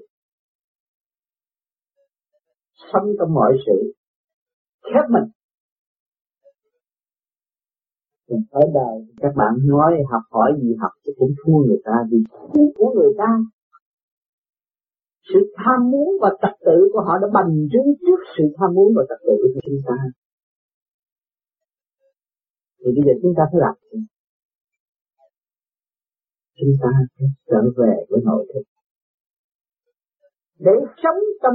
Sống 2.92 3.06
trong 3.18 3.34
mọi 3.34 3.52
sự, 3.66 3.92
khép 4.82 5.04
mình. 5.10 5.28
Mình 8.28 8.44
ở 8.50 8.60
đời 8.74 9.14
các 9.20 9.32
bạn 9.36 9.52
nói 9.64 9.92
học 10.10 10.22
hỏi 10.30 10.52
gì 10.62 10.74
học 10.80 10.90
chứ 11.04 11.12
cũng 11.18 11.30
thua 11.44 11.58
người 11.66 11.80
ta 11.84 11.92
vì 12.10 12.18
của 12.76 12.94
người 12.94 13.12
ta. 13.18 13.38
Sự 15.28 15.54
tham 15.56 15.90
muốn 15.90 16.08
và 16.20 16.30
trật 16.42 16.56
tự 16.66 16.88
của 16.92 17.00
họ 17.00 17.18
đã 17.22 17.28
bành 17.34 17.68
trướng 17.72 17.94
trước 18.00 18.20
sự 18.38 18.44
tham 18.56 18.74
muốn 18.74 18.92
và 18.96 19.02
trật 19.08 19.18
tự 19.26 19.32
của 19.42 19.60
chúng 19.66 19.80
ta 19.86 19.94
thì 22.86 22.92
bây 22.96 23.02
giờ 23.06 23.12
chúng 23.22 23.34
ta 23.36 23.42
phải 23.52 23.60
làm 23.60 23.74
gì 23.90 23.98
chúng 26.58 26.74
ta 26.82 26.88
phải 27.18 27.28
trở 27.50 27.62
về 27.76 27.94
với 28.08 28.20
nội 28.24 28.46
thức. 28.54 28.62
Để 30.58 30.72
sống 31.02 31.20
trong 31.42 31.54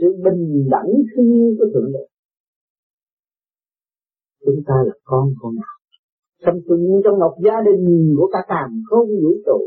sự 0.00 0.08
bình 0.24 0.68
đẳng 0.70 0.92
thiên 1.10 1.32
nhiên 1.32 1.56
của 1.58 1.66
thượng 1.74 1.92
đế. 1.92 2.04
Chúng 4.44 4.62
ta 4.66 4.74
là 4.86 4.94
con 5.04 5.28
con 5.40 5.54
nào? 5.54 5.76
Sống 6.46 6.60
chung 6.68 7.00
trong 7.04 7.18
một 7.18 7.36
gia 7.44 7.56
đình 7.66 8.14
của 8.16 8.28
cả 8.32 8.38
càng 8.48 8.82
không 8.90 9.08
vũ 9.22 9.32
trụ, 9.46 9.58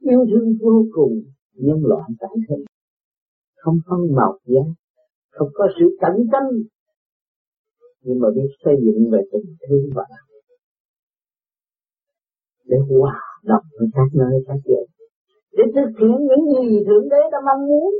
yêu 0.00 0.26
thương 0.30 0.56
vô 0.60 0.84
cùng 0.92 1.12
nhân 1.54 1.80
loạn 1.84 2.04
tại 2.20 2.30
thế 2.48 2.56
không 3.58 3.78
phân 3.86 4.16
màu 4.16 4.38
giá, 4.44 4.60
không 5.30 5.48
có 5.54 5.68
sự 5.80 5.96
cạnh 6.00 6.18
tranh 6.32 6.48
nhưng 8.02 8.20
mà 8.20 8.28
biết 8.36 8.50
xây 8.64 8.74
dựng 8.84 9.10
về 9.12 9.18
tình 9.32 9.56
thương 9.68 9.90
và 9.94 10.04
để 12.64 12.76
hòa 12.88 13.20
đồng 13.44 13.64
với 13.78 13.88
các 13.94 14.08
nơi, 14.12 14.44
các 14.46 14.56
chỗ 14.64 14.86
để 15.58 15.64
thực 15.74 15.90
hiện 16.00 16.18
những 16.28 16.44
gì 16.52 16.84
thượng 16.86 17.08
đế 17.08 17.22
đã 17.32 17.38
mong 17.48 17.66
muốn 17.68 17.94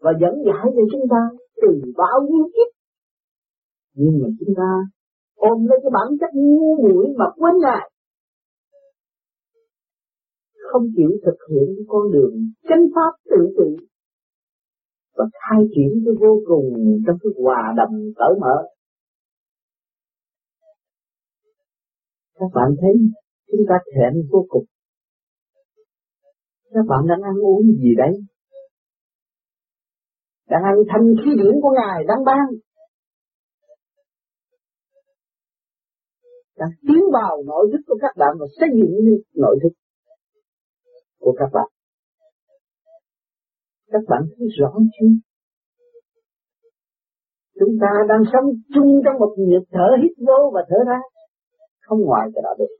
và 0.00 0.12
dẫn 0.20 0.34
giải 0.46 0.64
cho 0.76 0.82
chúng 0.92 1.06
ta 1.10 1.20
từ 1.62 1.92
bao 1.96 2.18
nhiêu 2.30 2.44
kiếp. 2.54 2.70
Nhưng 3.94 4.14
mà 4.22 4.28
chúng 4.38 4.54
ta 4.56 4.70
ôm 5.34 5.66
lấy 5.68 5.78
cái 5.82 5.90
bản 5.94 6.08
chất 6.20 6.30
ngu 6.34 6.76
muội 6.82 7.06
mà 7.18 7.24
quên 7.36 7.54
ngài. 7.62 7.90
Không 10.72 10.86
chịu 10.96 11.10
thực 11.24 11.38
hiện 11.50 11.66
cái 11.76 11.84
con 11.88 12.12
đường 12.12 12.34
chánh 12.68 12.84
pháp 12.94 13.12
tự 13.30 13.40
trị 13.58 13.86
và 15.16 15.24
khai 15.32 15.62
triển 15.74 16.02
cái 16.04 16.14
vô 16.20 16.40
cùng 16.46 16.66
trong 17.06 17.16
cái 17.22 17.32
hòa 17.42 17.74
đồng 17.76 17.94
cởi 18.16 18.34
mở. 18.40 18.56
Các 22.34 22.46
bạn 22.54 22.68
thấy 22.80 22.92
chúng 23.50 23.60
ta 23.68 23.74
thẹn 23.94 24.12
vô 24.30 24.46
cùng. 24.48 24.64
Các 26.70 26.84
bạn 26.88 27.00
đang 27.08 27.22
ăn 27.22 27.34
uống 27.42 27.62
gì 27.82 27.94
đấy? 27.96 28.12
Đang 30.48 30.62
ăn 30.62 30.74
thanh 30.88 31.14
khí 31.24 31.30
điển 31.36 31.54
của 31.62 31.70
ngài 31.70 32.04
đang 32.08 32.24
ban. 32.24 32.46
Đang 36.56 36.70
tiến 36.82 37.02
vào 37.12 37.42
nội 37.46 37.68
thức 37.72 37.82
của 37.86 37.98
các 38.00 38.14
bạn 38.16 38.36
và 38.40 38.46
xây 38.60 38.68
dựng 38.78 39.18
nội 39.34 39.58
thức 39.62 39.72
của 41.18 41.34
các 41.38 41.48
bạn. 41.52 41.68
Các 43.90 44.02
bạn 44.08 44.22
thấy 44.38 44.48
rõ 44.58 44.72
chưa? 45.00 45.06
Chúng 47.60 47.76
ta 47.80 47.88
đang 48.08 48.22
sống 48.32 48.44
chung 48.74 49.00
trong 49.04 49.18
một 49.18 49.34
nhịp 49.38 49.64
thở 49.70 49.88
hít 50.02 50.12
vô 50.26 50.50
và 50.54 50.64
thở 50.68 50.76
ra 50.86 50.98
không 51.84 52.00
ngoài 52.00 52.28
cái 52.34 52.42
đó 52.42 52.50
được. 52.58 52.72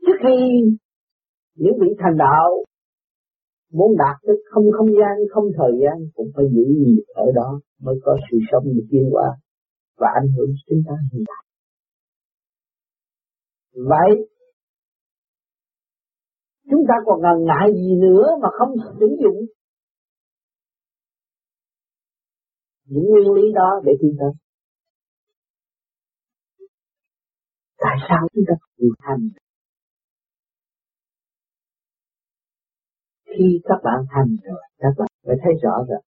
Trước 0.00 0.18
khi 0.22 0.36
những 1.54 1.74
vị 1.80 1.88
thành 1.98 2.16
đạo 2.18 2.64
muốn 3.72 3.96
đạt 3.98 4.16
tới 4.26 4.36
không 4.50 4.64
không 4.78 4.86
gian, 4.86 5.14
không 5.30 5.44
thời 5.58 5.72
gian, 5.82 5.96
cũng 6.14 6.28
phải 6.36 6.44
giữ 6.54 6.64
nhiệt 6.78 7.04
ở 7.14 7.26
đó 7.34 7.60
mới 7.80 7.94
có 8.02 8.16
sự 8.30 8.38
sống 8.52 8.64
được 8.64 8.86
tiến 8.90 9.08
qua 9.12 9.28
và 9.96 10.08
ảnh 10.22 10.28
hưởng 10.36 10.50
chúng 10.68 10.82
ta 10.86 10.94
hiện 11.12 11.24
tại. 11.26 11.44
Vậy, 13.74 14.28
chúng 16.70 16.84
ta 16.88 16.94
còn 17.06 17.22
ngần 17.22 17.44
ngại 17.44 17.68
gì 17.74 17.94
nữa 18.00 18.26
mà 18.42 18.48
không 18.58 18.74
sử 19.00 19.06
dụng? 19.22 19.40
Những 22.86 23.04
nguyên 23.04 23.32
lý 23.32 23.52
đó 23.54 23.80
để 23.84 23.92
tiến 24.00 24.16
tới 24.18 24.30
tại 27.84 27.96
sao 28.08 28.28
chúng 28.34 28.44
ta 28.48 28.54
không 28.60 28.88
thành 29.04 29.28
khi 33.26 33.60
các 33.64 33.78
bạn 33.84 34.00
thành 34.14 34.36
rồi 34.44 34.62
các 34.78 34.92
bạn 34.98 35.08
phải 35.26 35.36
thấy 35.42 35.52
rõ 35.62 35.74
rồi 35.88 36.02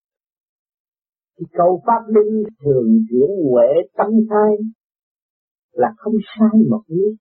thì 1.39 1.45
câu 1.57 1.81
pháp 1.85 2.01
linh 2.07 2.43
thường 2.63 2.87
chuyển 3.09 3.29
huệ 3.51 3.67
tâm 3.97 4.07
sai 4.29 4.51
là 5.71 5.87
không 5.97 6.13
sai 6.35 6.59
một 6.69 6.81
nước 6.87 7.15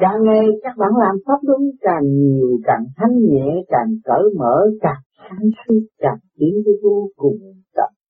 Càng 0.00 0.24
ngày 0.24 0.46
các 0.62 0.72
bạn 0.78 0.90
làm 0.98 1.14
pháp 1.26 1.38
đúng 1.42 1.70
càng 1.80 2.02
nhiều, 2.04 2.60
càng 2.64 2.84
thanh 2.96 3.18
nhẹ, 3.30 3.62
càng 3.68 3.88
cởi 4.04 4.22
mở, 4.38 4.70
càng 4.80 5.02
sáng 5.18 5.50
suốt, 5.66 5.80
càng 5.98 6.18
tiến 6.38 6.54
tới 6.64 6.74
vô 6.82 7.08
cùng 7.16 7.38
tận. 7.74 8.01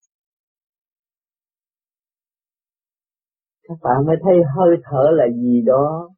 Các 3.72 3.78
bạn 3.82 4.06
mới 4.06 4.16
thấy 4.22 4.34
hơi 4.56 4.76
thở 4.84 5.04
là 5.12 5.24
gì 5.42 5.62
đó? 5.66 6.08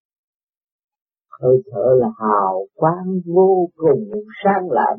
Hơi 1.41 1.57
thở 1.71 1.87
là 2.01 2.09
hào 2.19 2.67
quang 2.75 3.21
vô 3.27 3.69
cùng 3.77 4.11
sang 4.45 4.71
lạng. 4.71 4.99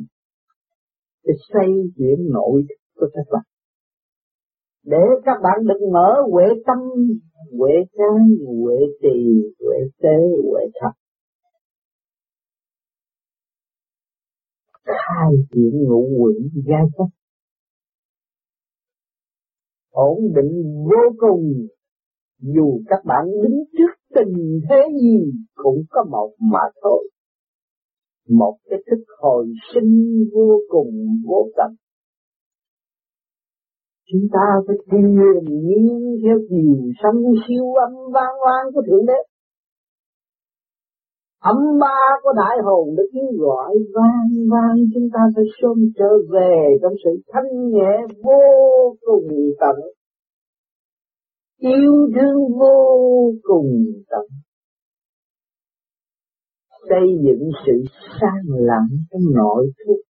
Để 1.24 1.34
xây 1.54 1.68
dựng 1.96 2.32
nội 2.34 2.64
thức 2.70 2.76
của 2.96 3.08
các 3.14 3.26
bạn. 3.32 3.44
Để 4.84 4.98
các 5.26 5.38
bạn 5.44 5.68
được 5.68 5.88
mở 5.94 6.14
huệ 6.32 6.46
tâm, 6.66 6.78
huệ 7.58 7.72
trái, 7.98 8.26
huệ 8.48 8.76
trì, 9.02 9.42
huệ 9.60 9.78
tế, 10.02 10.18
huệ 10.52 10.62
thật. 10.82 10.92
Khai 14.84 15.32
triển 15.54 15.84
ngũ 15.88 16.08
quỷ 16.20 16.50
giai 16.68 16.84
cấp. 16.98 17.08
Ổn 19.92 20.20
định 20.36 20.84
vô 20.86 21.16
cùng 21.18 21.68
dù 22.40 22.82
các 22.88 23.00
bạn 23.06 23.26
đứng 23.44 23.64
trước 23.78 23.94
tình 24.16 24.60
thế 24.70 24.82
gì 25.02 25.32
cũng 25.56 25.82
có 25.90 26.04
một 26.12 26.32
mà 26.40 26.60
thôi. 26.82 27.10
Một 28.30 28.58
cái 28.70 28.80
thức 28.92 29.04
hồi 29.20 29.48
sinh 29.74 30.24
vô 30.34 30.60
cùng 30.70 30.92
vô 31.28 31.48
tận. 31.58 31.76
Chúng 34.12 34.28
ta 34.34 34.46
phải 34.68 34.76
thiền 34.92 35.16
nhiên 35.48 36.16
theo 36.24 36.38
chiều 36.50 36.92
sông 37.04 37.24
siêu 37.48 37.74
âm 37.74 37.94
vang 38.14 38.36
vang 38.46 38.74
của 38.74 38.82
Thượng 38.88 39.06
Đế. 39.06 39.20
Âm 41.42 41.80
ba 41.82 42.00
của 42.24 42.34
đại 42.36 42.58
hồn 42.64 42.96
được 42.96 43.10
kêu 43.14 43.40
gọi 43.40 43.76
vang 43.96 44.30
vang, 44.52 44.78
chúng 44.94 45.10
ta 45.14 45.20
phải 45.36 45.46
sớm 45.62 45.78
trở 45.98 46.10
về 46.34 46.78
trong 46.82 46.94
sự 47.04 47.22
thanh 47.28 47.70
nhẹ 47.70 48.16
vô 48.24 48.42
cùng 49.02 49.28
tận 49.60 49.76
yêu 51.74 51.94
thương 52.16 52.60
vô 52.60 53.32
cùng 53.44 53.86
tận 54.10 54.26
xây 56.90 57.08
dựng 57.26 57.50
sự 57.66 57.84
sang 58.22 58.44
lặng 58.48 58.90
trong 59.12 59.22
nội 59.36 59.72
thức 59.78 60.02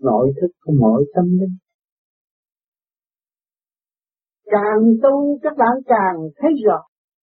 nội 0.00 0.32
thức 0.40 0.48
của 0.60 0.72
mỗi 0.80 1.04
tâm 1.14 1.24
linh. 1.24 1.56
Càng 4.44 4.82
tu, 5.02 5.38
các 5.42 5.52
bạn 5.58 5.76
càng 5.86 6.16
thấy 6.36 6.50
rõ, 6.66 6.82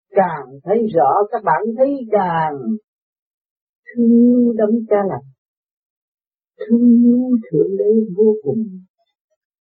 càng 0.09 0.45
thấy 0.63 0.77
rõ, 0.95 1.09
các 1.31 1.43
bạn 1.43 1.61
thấy 1.77 1.89
càng 2.11 2.53
thương 3.85 4.09
yêu 4.09 4.53
đấng 4.57 4.85
cha 4.89 4.95
lành, 5.09 5.27
thương 6.59 6.89
yêu 7.03 7.37
thượng 7.51 7.77
đế 7.77 8.13
vô 8.17 8.35
cùng 8.43 8.83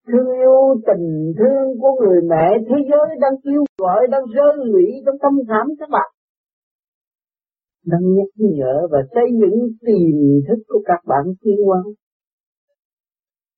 thương 0.07 0.27
yêu, 0.41 0.81
tình 0.87 1.33
thương 1.39 1.81
của 1.81 1.93
người 2.01 2.21
mẹ, 2.31 2.47
thế 2.69 2.77
giới 2.91 3.19
đang 3.21 3.33
kêu 3.45 3.65
gọi, 3.79 4.07
đang 4.11 4.23
rơi 4.35 4.67
lũy 4.67 4.87
trong 5.07 5.17
tâm 5.23 5.33
khảm 5.49 5.67
các 5.79 5.89
bạn. 5.91 6.11
Đang 7.85 8.15
nhắc 8.15 8.29
nhở 8.35 8.89
và 8.91 8.99
xây 9.15 9.25
dựng 9.41 9.59
tiềm 9.81 10.19
thức 10.49 10.63
của 10.69 10.83
các 10.85 11.01
bạn 11.07 11.25
thiên 11.45 11.57
hóa 11.67 11.83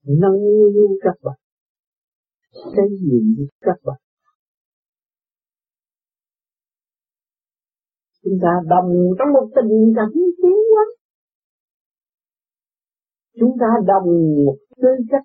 nâng 0.06 0.40
yêu 0.74 0.88
các 1.00 1.14
bạn. 1.22 1.38
Xây 2.52 2.88
dựng 3.00 3.46
các 3.60 3.76
bạn. 3.84 3.96
Chúng 8.24 8.38
ta 8.42 8.48
đồng 8.68 8.92
trong 9.18 9.32
một 9.32 9.48
tình 9.54 9.92
cảm 9.96 10.10
tiến 10.12 10.56
hóa 10.74 10.84
chúng 13.40 13.56
ta 13.60 13.66
đồng 13.86 14.34
một 14.44 14.56
tư 14.76 14.88
cách 15.10 15.22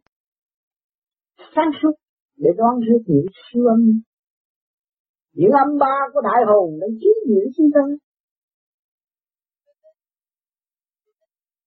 sáng 1.55 1.71
suốt, 1.81 1.91
để 2.37 2.49
đoán 2.57 2.79
rước 2.79 3.01
những 3.07 3.25
siêu 3.53 3.65
âm 3.65 4.01
những 5.33 5.51
âm 5.51 5.77
ba 5.79 5.95
của 6.13 6.21
đại 6.21 6.41
hồn 6.47 6.79
đang 6.81 6.89
chiếm 6.99 7.17
những 7.27 7.49
chúng 7.57 7.69
ta 7.73 7.81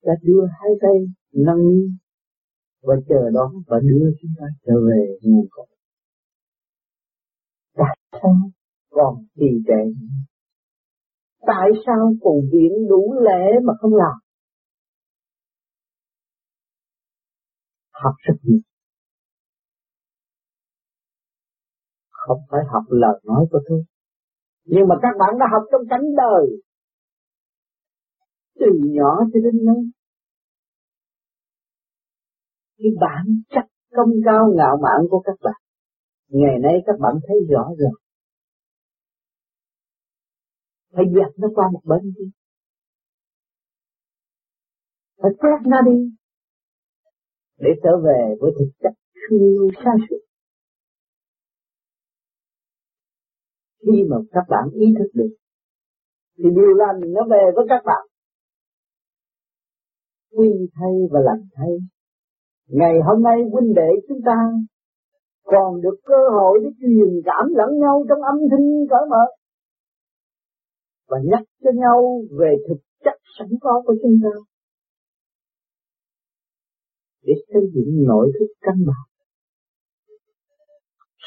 ta 0.03 0.13
đưa 0.23 0.47
hai 0.61 0.71
tay 0.81 0.97
nâng 1.33 1.65
và 2.83 2.95
chờ 3.09 3.31
đón 3.35 3.53
và 3.67 3.77
đưa 3.83 4.11
chúng 4.21 4.31
ta 4.39 4.47
trở 4.67 4.73
về 4.89 5.19
nguồn 5.23 5.47
cội 5.51 5.67
tại 7.75 7.99
sao 8.13 8.35
còn 8.91 9.25
trì 9.35 9.47
trệ 9.67 9.83
Tại 11.47 11.69
sao 11.87 12.15
còn 12.21 12.35
viện 12.53 12.89
đủ 12.89 13.15
lễ 13.25 13.61
mà 13.65 13.73
không 13.81 13.95
làm? 13.95 14.19
Học 17.93 18.15
rất 18.19 18.35
nhiều. 18.43 18.72
Không 22.27 22.41
phải 22.51 22.61
học 22.73 22.85
lời 22.89 23.21
nói 23.25 23.47
của 23.51 23.61
tôi. 23.69 23.85
Nhưng 24.65 24.89
mà 24.89 24.95
các 25.03 25.15
bạn 25.19 25.39
đã 25.41 25.47
học 25.53 25.63
trong 25.73 25.83
cảnh 25.91 26.07
đời. 26.17 26.45
Từ 28.61 28.67
nhỏ 28.85 29.19
cho 29.33 29.41
đến 29.45 29.55
lớn. 29.67 29.91
Cái 32.79 32.91
bản 33.01 33.25
chất 33.49 33.67
công 33.97 34.11
cao 34.25 34.53
ngạo 34.57 34.77
mạn 34.83 35.01
của 35.11 35.23
các 35.25 35.37
bạn. 35.43 35.61
Ngày 36.29 36.59
nay 36.63 36.73
các 36.87 36.97
bạn 37.01 37.15
thấy 37.29 37.37
rõ 37.51 37.65
rồi. 37.79 38.01
Phải 40.93 41.05
dẹp 41.15 41.39
nó 41.39 41.49
qua 41.55 41.65
một 41.73 41.81
bên 41.85 42.13
đi. 42.19 42.31
Phải 45.23 45.31
quét 45.39 45.59
nó 45.67 45.81
đi. 45.83 45.99
Để 47.59 47.71
trở 47.83 47.91
về 48.05 48.35
với 48.41 48.53
thực 48.59 48.71
chất 48.83 48.93
siêu 49.31 49.71
xa 49.85 49.91
suốt. 50.11 50.22
Khi 53.83 54.03
mà 54.11 54.17
các 54.31 54.45
bạn 54.49 54.65
ý 54.73 54.87
thức 54.99 55.11
được, 55.15 55.35
thì 56.39 56.45
điều 56.57 56.75
lành 56.75 57.01
nó 57.15 57.23
về 57.31 57.45
với 57.55 57.65
các 57.69 57.83
bạn. 57.85 58.07
Quy 60.37 60.49
thay 60.75 60.93
và 61.11 61.21
lành 61.21 61.45
thay. 61.55 61.71
Ngày 62.69 62.95
hôm 63.07 63.23
nay 63.23 63.37
huynh 63.53 63.75
đệ 63.75 63.91
chúng 64.09 64.21
ta 64.27 64.37
còn 65.45 65.81
được 65.81 65.97
cơ 66.05 66.21
hội 66.33 66.59
để 66.63 66.71
truyền 66.81 67.23
cảm 67.25 67.47
lẫn 67.55 67.79
nhau 67.79 68.05
trong 68.09 68.23
âm 68.23 68.37
thanh 68.51 68.67
cởi 68.91 69.09
mở 69.11 69.25
và 71.09 71.19
nhắc 71.25 71.43
cho 71.65 71.71
nhau 71.75 72.23
về 72.39 72.57
thực 72.69 72.81
chất 73.05 73.19
sẵn 73.39 73.49
có 73.61 73.83
của 73.87 73.95
chúng 74.03 74.19
ta 74.23 74.31
để 77.23 77.35
xây 77.53 77.63
dựng 77.75 78.07
nội 78.07 78.33
thức 78.39 78.47
căn 78.61 78.75
bản 78.87 79.12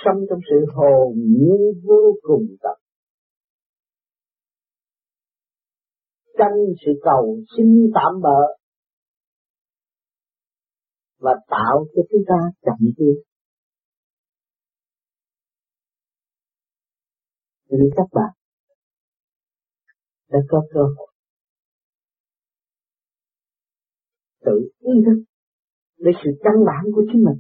sống 0.04 0.20
trong 0.30 0.40
sự 0.50 0.74
hồn 0.74 1.14
nhiên 1.16 1.82
vô 1.84 2.16
cùng 2.22 2.46
tận 2.62 2.80
tranh 6.38 6.58
sự 6.86 6.92
cầu 7.02 7.38
xin 7.58 7.92
tạm 7.96 8.22
bỡ 8.22 8.40
và 11.18 11.32
tạo 11.48 11.86
cho 11.96 12.02
chúng 12.12 12.22
ta 12.28 12.36
chậm 12.62 12.92
tiến 12.98 13.16
nên 17.70 17.90
các 17.96 18.08
bạn, 18.14 18.34
đã 20.30 20.40
có 20.50 20.64
cơ 20.74 20.80
hội 20.98 21.12
tự 24.46 24.70
ý 24.80 24.92
thức 25.06 25.24
để 25.98 26.12
sự 26.24 26.30
căn 26.44 26.54
bản 26.66 26.84
của 26.96 27.04
chính 27.14 27.24
mình. 27.24 27.40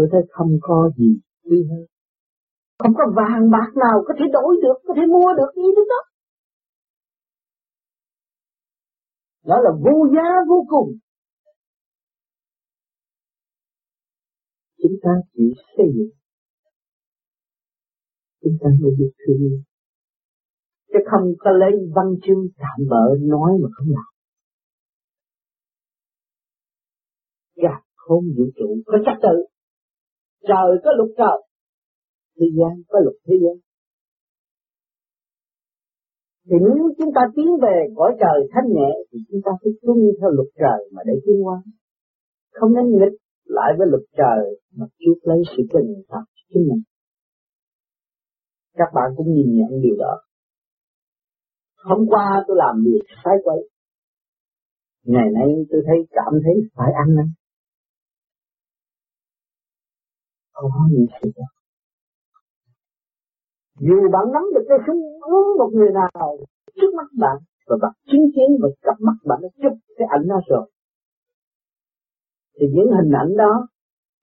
Tôi 0.00 0.08
thấy 0.12 0.20
không 0.30 0.58
có 0.60 0.90
gì 0.96 1.20
quý 1.44 1.66
hơn. 1.70 1.84
Không 2.78 2.94
có 2.94 3.04
vàng 3.16 3.50
bạc 3.50 3.70
nào 3.76 4.04
có 4.06 4.14
thể 4.18 4.24
đổi 4.32 4.56
được, 4.62 4.78
có 4.86 4.94
thể 4.96 5.02
mua 5.06 5.32
được 5.36 5.50
thức 5.54 5.86
đó. 5.88 6.00
Đó 9.44 9.60
là 9.62 9.70
vô 9.84 10.06
giá 10.14 10.28
vô 10.48 10.64
cùng. 10.68 10.98
Chúng 14.82 14.96
ta 15.02 15.10
chỉ 15.32 15.54
xây 15.76 15.86
dựng 15.94 16.10
chúng 18.42 18.56
ta 18.60 18.68
mới 18.80 18.90
biết 18.98 19.12
thương 19.26 19.38
yêu 19.38 19.60
chứ 20.88 20.98
không 21.10 21.34
có 21.38 21.50
lấy 21.50 21.70
văn 21.94 22.06
chương 22.22 22.48
tạm 22.56 22.88
bỡ 22.90 23.16
nói 23.20 23.52
mà 23.62 23.68
không 23.72 23.86
làm 23.88 24.10
gạt 27.62 27.82
không 27.94 28.24
vũ 28.36 28.44
trụ 28.56 28.76
có 28.86 28.98
trật 29.06 29.18
tự 29.22 29.59
trời 30.48 30.68
có 30.84 30.90
luật 30.98 31.10
trời, 31.18 31.38
thế 32.36 32.46
gian 32.58 32.82
có 32.88 32.98
luật 33.04 33.16
thế 33.26 33.34
gian. 33.42 33.56
Thì 36.46 36.56
nếu 36.60 36.94
chúng 36.98 37.12
ta 37.14 37.20
tiến 37.36 37.46
về 37.62 37.76
cõi 37.96 38.16
trời 38.20 38.48
thanh 38.52 38.68
nhẹ, 38.76 38.90
thì 39.12 39.18
chúng 39.28 39.40
ta 39.44 39.50
phải 39.60 39.72
tuân 39.82 39.98
theo 40.20 40.30
luật 40.30 40.48
trời 40.60 40.80
mà 40.92 41.02
để 41.06 41.14
tiến 41.24 41.42
hóa. 41.44 41.62
Không 42.52 42.74
nên 42.74 42.86
nghịch 42.90 43.18
lại 43.44 43.72
với 43.78 43.86
luật 43.90 44.02
trời 44.16 44.60
mà 44.76 44.86
chuốc 44.98 45.18
lấy 45.22 45.38
sự 45.56 45.62
tình 45.72 46.02
thật 46.08 46.24
chính 46.48 46.62
mình. 46.68 46.82
Các 48.74 48.90
bạn 48.94 49.10
cũng 49.16 49.34
nhìn 49.34 49.56
nhận 49.58 49.82
điều 49.82 49.96
đó. 49.98 50.14
Hôm 51.84 52.06
qua 52.08 52.44
tôi 52.46 52.56
làm 52.60 52.76
việc 52.84 53.04
sai 53.24 53.34
quấy. 53.44 53.68
Ngày 55.04 55.28
nay 55.34 55.48
tôi 55.70 55.82
thấy 55.86 55.96
cảm 56.10 56.32
thấy 56.44 56.54
phải 56.74 56.92
ăn 56.92 57.14
năn. 57.16 57.26
Không 60.60 60.70
có 60.74 60.88
gì 60.90 61.06
sự 61.22 61.30
đó 61.36 61.48
dù 63.86 63.94
bạn 64.12 64.24
nắm 64.34 64.42
được 64.54 64.64
cái 64.68 64.78
súng 64.86 65.00
uống 65.32 65.48
một 65.58 65.70
người 65.72 65.90
nào 65.92 66.38
trước 66.74 66.90
mắt 66.96 67.08
bạn 67.20 67.36
và 67.66 67.76
bạn 67.82 67.92
chứng 68.06 68.26
kiến 68.34 68.48
và 68.62 68.68
cặp 68.82 68.96
mắt 69.00 69.16
bạn 69.28 69.38
nó 69.42 69.48
chụp 69.62 69.78
cái 69.96 70.06
ảnh 70.10 70.28
đó 70.28 70.36
rồi, 70.48 70.70
thì 72.56 72.66
những 72.74 72.88
hình 72.96 73.12
ảnh 73.22 73.36
đó 73.36 73.68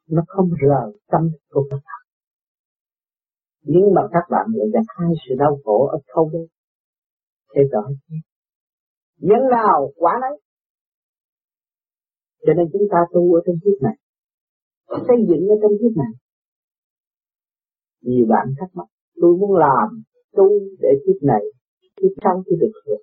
nó 0.10 0.22
không 0.28 0.50
rời 0.62 1.00
tâm 1.12 1.30
của 1.50 1.68
các 1.70 1.80
bạn. 1.86 2.02
Nhưng 3.62 3.94
mà 3.96 4.02
các 4.12 4.26
bạn 4.30 4.46
lại 4.54 4.68
gặp 4.74 4.86
hai 4.88 5.10
sự 5.24 5.36
đau 5.40 5.58
khổ 5.66 5.88
ở 5.88 5.98
khâu 6.14 6.30
đây 6.34 6.48
thế 7.56 7.62
rõ 7.72 7.82
nhân 9.18 9.40
nào 9.52 9.92
quá 9.96 10.20
đấy 10.22 10.42
cho 12.46 12.54
nên 12.54 12.68
chúng 12.74 12.88
ta 12.92 12.98
tu 13.14 13.34
ở 13.34 13.42
trong 13.46 13.56
kiếp 13.64 13.82
này, 13.82 13.98
xây 14.88 15.18
dựng 15.30 15.48
ở 15.50 15.56
trong 15.62 15.72
kiếp 15.82 15.98
này 15.98 16.12
nhiều 18.02 18.26
bạn 18.30 18.48
thắc 18.60 18.70
mắc, 18.74 18.88
tôi 19.22 19.38
muốn 19.38 19.56
làm 19.56 19.88
tu 20.36 20.50
để 20.80 20.89
kiếp 21.06 21.24
này, 21.24 21.43
kiếp 21.98 22.12
sau 22.24 22.43
tôi 22.45 22.58
được 22.62 22.72
hưởng. 22.86 23.02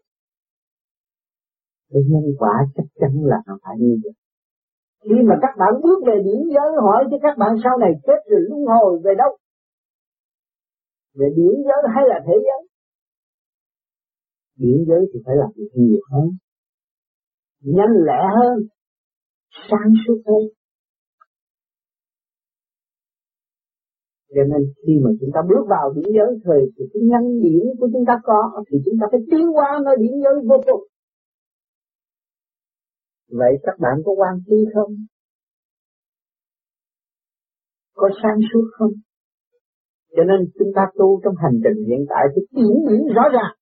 Cái 1.91 2.03
nhân 2.09 2.25
quả 2.39 2.67
chắc 2.75 2.87
chắn 3.01 3.13
là 3.25 3.37
nó 3.47 3.59
phải 3.63 3.77
như 3.79 3.97
vậy. 4.05 4.13
Khi 5.05 5.17
mà 5.29 5.35
các 5.43 5.55
bạn 5.59 5.73
bước 5.83 5.99
về 6.07 6.17
điển 6.25 6.41
giới, 6.55 6.71
hỏi 6.83 7.05
cho 7.11 7.17
các 7.23 7.39
bạn 7.39 7.57
sau 7.65 7.79
này 7.79 7.93
chết 8.07 8.21
rồi 8.31 8.41
luân 8.49 8.61
hồi 8.67 9.01
về 9.05 9.13
đâu? 9.19 9.37
Về 11.15 11.27
điển 11.37 11.55
giới 11.67 11.81
hay 11.95 12.05
là 12.09 12.21
thế 12.27 12.35
giới? 12.47 12.69
Điển 14.57 14.85
giới 14.89 15.01
thì 15.13 15.21
phải 15.27 15.37
làm 15.37 15.51
việc 15.57 15.71
nhiều 15.75 16.01
hơn 16.11 16.29
nhanh 17.65 17.95
lẹ 18.07 18.21
hơn, 18.37 18.59
sáng 19.71 19.93
suốt 20.07 20.23
hơn. 20.27 20.43
Cho 24.35 24.43
nên 24.51 24.63
khi 24.83 24.95
mà 25.05 25.11
chúng 25.21 25.31
ta 25.35 25.41
bước 25.51 25.65
vào 25.69 25.93
điển 25.97 26.09
giới, 26.17 26.31
thời 26.45 26.61
thì 26.75 26.85
cái 26.93 27.03
nhân 27.11 27.25
điểm 27.43 27.65
của 27.79 27.89
chúng 27.93 28.05
ta 28.07 28.15
có, 28.23 28.41
thì 28.69 28.77
chúng 28.85 28.97
ta 29.01 29.07
phải 29.11 29.21
tiến 29.31 29.47
qua 29.57 29.69
nơi 29.85 29.97
điển 29.99 30.13
giới 30.25 30.35
vô 30.51 30.59
cùng 30.67 30.83
vậy 33.41 33.53
các 33.63 33.77
bạn 33.79 33.97
có 34.05 34.13
quan 34.13 34.35
trí 34.47 34.57
không 34.75 34.93
có 37.95 38.09
sáng 38.23 38.39
suốt 38.53 38.67
không 38.79 38.93
cho 40.17 40.23
nên 40.25 40.39
chúng 40.59 40.73
ta 40.77 40.83
tu 40.99 41.21
trong 41.25 41.35
hành 41.43 41.57
trình 41.65 41.79
hiện 41.89 42.03
tại 42.09 42.25
thì 42.33 42.41
chuyển 42.55 42.75
biến 42.89 43.03
rõ 43.17 43.23
ràng. 43.37 43.55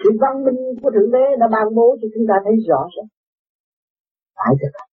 Sự 0.00 0.10
văn 0.20 0.44
minh 0.44 0.60
của 0.82 0.90
Thượng 0.94 1.10
Đế 1.12 1.24
đã 1.40 1.46
ban 1.52 1.74
bố 1.74 1.96
cho 2.00 2.08
chúng 2.14 2.26
ta 2.28 2.34
thấy 2.44 2.54
rõ 2.68 2.82
ràng. 2.94 3.10
Phải 4.36 4.54
trở 4.60 4.68
lại. 4.74 4.88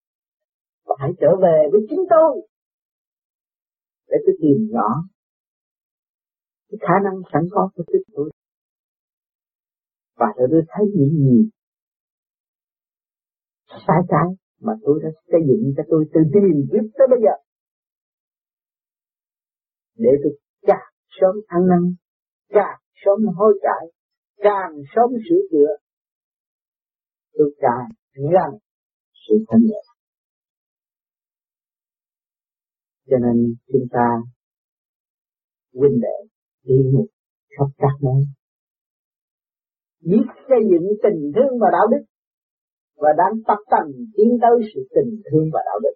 Phải 0.88 1.10
trở 1.20 1.30
về 1.42 1.58
với 1.72 1.80
chính 1.90 2.04
tôi. 2.10 2.30
Để 4.10 4.16
tôi 4.26 4.34
tìm 4.42 4.68
rõ. 4.72 4.88
Cái 6.68 6.78
khả 6.80 6.94
năng 7.04 7.16
sẵn 7.32 7.42
có 7.50 7.70
của 7.74 7.84
chính 7.92 8.02
tôi. 8.14 8.30
Và 10.16 10.26
rồi 10.36 10.48
tôi 10.50 10.62
thấy 10.68 10.86
những 10.94 11.14
gì 11.24 11.50
sai 13.68 14.00
trái 14.08 14.28
mà 14.60 14.72
tôi 14.82 15.00
đã 15.02 15.08
xây 15.32 15.40
dựng 15.48 15.72
cho 15.76 15.82
tôi 15.90 16.04
từ 16.14 16.20
tìm 16.32 16.68
kiếm 16.72 16.90
tới 16.98 17.06
bây 17.10 17.20
giờ. 17.24 17.34
Để 19.96 20.10
tôi 20.22 20.32
càng 20.62 20.92
sớm 21.20 21.34
ăn 21.46 21.66
năn, 21.68 21.94
càng 22.48 22.80
sớm 23.04 23.26
hối 23.36 23.60
cải, 23.62 23.86
càng 24.36 24.72
sớm 24.94 25.10
sửa 25.28 25.42
chữa, 25.50 25.76
tôi 27.32 27.54
càng 27.58 27.88
gần 28.14 28.58
sự 29.28 29.34
thanh 29.48 29.60
nhẹ. 29.60 29.89
Cho 33.10 33.16
nên 33.18 33.54
chúng 33.72 33.86
ta 33.90 34.06
huynh 35.74 36.00
đệ 36.00 36.16
đi 36.64 36.74
một 36.94 37.06
khắp 37.58 37.66
các 37.78 37.94
nơi. 38.02 38.22
Biết 40.04 40.26
xây 40.48 40.58
dựng 40.70 40.86
tình 41.02 41.32
thương 41.34 41.58
và 41.60 41.68
đạo 41.72 41.86
đức 41.90 42.04
và 42.96 43.08
đang 43.18 43.42
tập 43.46 43.58
tành 43.70 43.90
tiến 44.16 44.38
tới 44.42 44.70
sự 44.74 44.80
tình 44.94 45.22
thương 45.30 45.50
và 45.52 45.60
đạo 45.66 45.78
đức. 45.82 45.94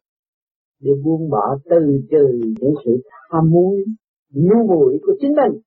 Để 0.80 0.92
buông 1.04 1.30
bỏ 1.30 1.58
từ 1.64 2.00
trừ 2.10 2.40
những 2.60 2.74
sự 2.84 3.02
tham 3.30 3.50
muốn, 3.50 3.74
ngu 4.30 4.66
muội 4.66 4.98
của 5.02 5.12
chính 5.20 5.32
mình 5.32 5.60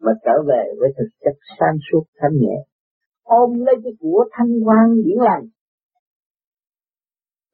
mà 0.00 0.12
trở 0.24 0.42
về 0.48 0.64
với 0.78 0.90
thực 0.98 1.08
chất 1.20 1.34
sáng 1.58 1.76
suốt 1.92 2.04
thanh 2.16 2.32
nhẹ. 2.40 2.64
Ôm 3.22 3.50
lấy 3.58 3.74
cái 3.84 3.92
của 4.00 4.24
thanh 4.32 4.52
quan 4.64 5.02
điển 5.04 5.16
lành 5.16 5.48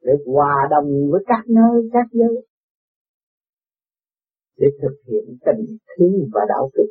để 0.07 0.13
hòa 0.27 0.55
đồng 0.71 0.89
với 1.11 1.23
các 1.27 1.43
nơi, 1.57 1.77
các 1.93 2.07
giới. 2.13 2.37
Để 4.57 4.69
thực 4.83 4.97
hiện 5.09 5.25
tình 5.47 5.63
thương 5.91 6.17
và 6.33 6.41
đạo 6.49 6.71
đức. 6.75 6.91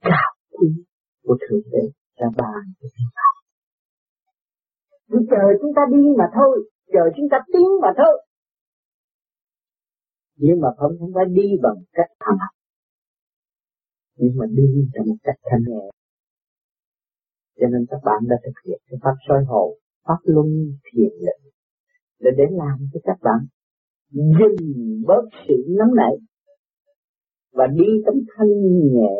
Cao 0.00 0.32
quý 0.50 0.68
của 1.24 1.36
thượng 1.40 1.66
đế 1.72 1.84
đã 2.20 2.26
bàn 2.36 2.62
cho 2.80 2.88
chúng 2.96 3.10
ta. 3.18 3.28
Chỉ 5.08 5.18
chờ 5.30 5.44
chúng 5.60 5.72
ta 5.76 5.82
đi 5.92 6.02
mà 6.18 6.24
thôi, 6.34 6.70
chờ 6.92 7.04
chúng 7.16 7.28
ta 7.30 7.38
tiến 7.52 7.68
mà 7.82 7.88
thôi. 7.96 8.26
Nhưng 10.36 10.60
mà 10.60 10.68
không, 10.76 10.92
chúng 10.98 11.12
ta 11.14 11.20
đi 11.28 11.48
bằng 11.62 11.78
cách 11.92 12.10
tham 12.20 12.34
học 12.40 12.54
nhưng 14.20 14.32
mà 14.38 14.46
đi 14.58 14.66
bằng 14.94 15.08
một 15.08 15.20
cách 15.22 15.40
thanh 15.50 15.64
nhẹ. 15.68 15.84
Cho 17.58 17.66
nên 17.72 17.86
các 17.90 18.00
bạn 18.04 18.20
đã 18.28 18.36
thực 18.44 18.56
hiện 18.66 18.80
cái 18.88 18.98
pháp 19.02 19.16
soi 19.28 19.44
hồn 19.48 19.78
pháp 20.04 20.18
luân 20.24 20.46
thiền 20.84 21.10
định, 21.20 21.52
để 22.20 22.30
để 22.36 22.44
làm 22.50 22.78
cho 22.92 23.00
các 23.04 23.16
bạn 23.22 23.46
dừng 24.10 25.02
bớt 25.06 25.24
sự 25.48 25.54
nóng 25.78 25.94
nảy 25.94 26.14
và 27.52 27.66
đi 27.66 27.86
tấm 28.06 28.14
thanh 28.36 28.48
nhẹ, 28.92 29.14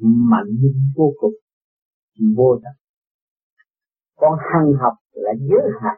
mạnh 0.00 0.50
vô 0.96 1.12
cùng, 1.16 1.34
vô 2.36 2.58
tận. 2.62 2.72
Còn 4.16 4.38
hằng 4.38 4.72
học 4.82 4.94
là 5.12 5.32
giới 5.38 5.68
hạn. 5.80 5.96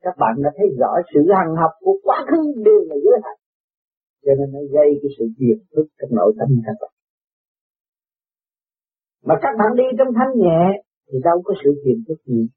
Các 0.00 0.14
bạn 0.18 0.34
đã 0.42 0.50
thấy 0.56 0.66
rõ 0.78 0.92
sự 1.14 1.20
hằng 1.36 1.54
học 1.56 1.70
của 1.80 1.96
quá 2.02 2.26
khứ 2.30 2.62
đều 2.64 2.80
là 2.88 2.96
giới 3.04 3.20
hạn. 3.24 3.36
Cho 4.24 4.32
nên 4.38 4.52
nó 4.52 4.58
gây 4.74 4.88
cái 5.02 5.10
sự 5.18 5.24
phiền 5.38 5.58
phức 5.76 5.86
trong 5.98 6.10
nội 6.16 6.34
tâm 6.38 6.48
các 6.66 6.76
bạn. 6.80 6.90
Mà 9.24 9.34
các 9.42 9.52
bạn 9.58 9.76
đi 9.76 9.84
trong 9.98 10.08
thanh 10.16 10.32
nhẹ 10.36 10.82
thì 11.08 11.18
đâu 11.24 11.42
có 11.44 11.54
sự 11.64 11.70
phiền 11.84 12.04
phức 12.08 12.18
gì. 12.26 12.48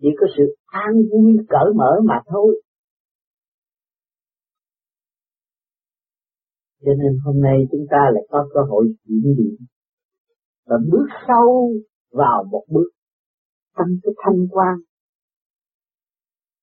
Chỉ 0.00 0.08
có 0.20 0.26
sự 0.36 0.56
an 0.66 0.92
vui, 1.12 1.36
cởi 1.48 1.72
mở 1.74 2.00
mà 2.04 2.20
thôi. 2.26 2.62
Cho 6.84 6.92
nên 6.98 7.18
hôm 7.24 7.40
nay 7.40 7.56
chúng 7.72 7.86
ta 7.90 7.98
lại 8.14 8.22
có 8.30 8.48
cơ 8.54 8.60
hội 8.68 8.86
chuyển 9.04 9.34
điện 9.38 9.56
và 10.66 10.76
bước 10.92 11.06
sâu 11.28 11.72
vào 12.10 12.44
một 12.50 12.64
bước 12.68 12.90
trong 13.78 13.88
cái 14.02 14.12
thanh 14.24 14.46
quan. 14.50 14.76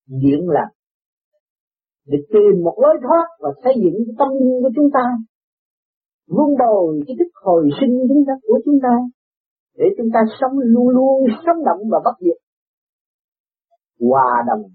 Diễn 0.07 0.49
là 0.49 0.65
để 2.05 2.17
tìm 2.29 2.63
một 2.63 2.77
lối 2.81 2.95
thoát 3.03 3.27
và 3.39 3.49
xây 3.63 3.73
dựng 3.83 3.93
cái 4.05 4.15
tâm 4.19 4.29
linh 4.29 4.61
của 4.61 4.69
chúng 4.75 4.89
ta. 4.93 5.05
Vun 6.27 6.49
bồi 6.59 7.01
cái 7.07 7.15
thức 7.19 7.31
hồi 7.43 7.69
sinh 7.81 7.93
chúng 8.09 8.23
ta 8.27 8.33
của 8.41 8.59
chúng 8.65 8.79
ta 8.83 8.95
để 9.75 9.85
chúng 9.97 10.07
ta 10.13 10.19
sống 10.41 10.59
luôn 10.59 10.89
luôn 10.89 11.25
sống 11.45 11.65
động 11.65 11.89
và 11.91 11.99
bất 12.05 12.15
diệt. 12.19 12.37
Hòa 13.99 14.43
đồng. 14.47 14.71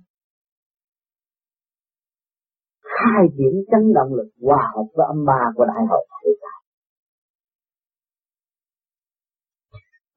Khai 2.82 3.26
triển 3.38 3.64
chân 3.70 3.92
động 3.94 4.14
lực 4.14 4.30
hòa 4.42 4.72
hợp 4.74 4.86
với 4.94 5.06
âm 5.06 5.24
ba 5.26 5.42
của 5.56 5.64
đại 5.64 5.84
hội 5.90 6.06
thế 6.24 6.30
giới 6.40 6.48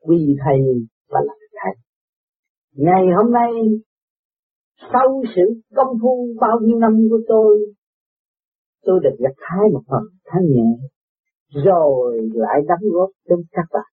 quy 0.08 0.36
thầy 0.46 0.60
và 1.10 1.20
làm 1.26 1.38
thầy 1.64 1.74
ngày 2.72 3.04
hôm 3.18 3.34
nay, 3.34 3.52
sau 4.94 5.24
sự 5.36 5.62
công 5.76 5.98
phu 6.02 6.28
bao 6.42 6.60
nhiêu 6.62 6.80
năm 6.80 7.08
của 7.10 7.20
tôi 7.28 7.74
tôi 8.82 9.00
được 9.04 9.16
gặt 9.20 9.36
hái 9.38 9.70
một 9.74 9.82
phần 9.88 10.04
thanh 10.26 10.44
nhẹ, 10.50 10.88
rồi 11.66 12.30
lại 12.34 12.62
đóng 12.68 12.90
góp 12.94 13.10
cho 13.30 13.36
các 13.52 13.66
bạn 13.74 13.91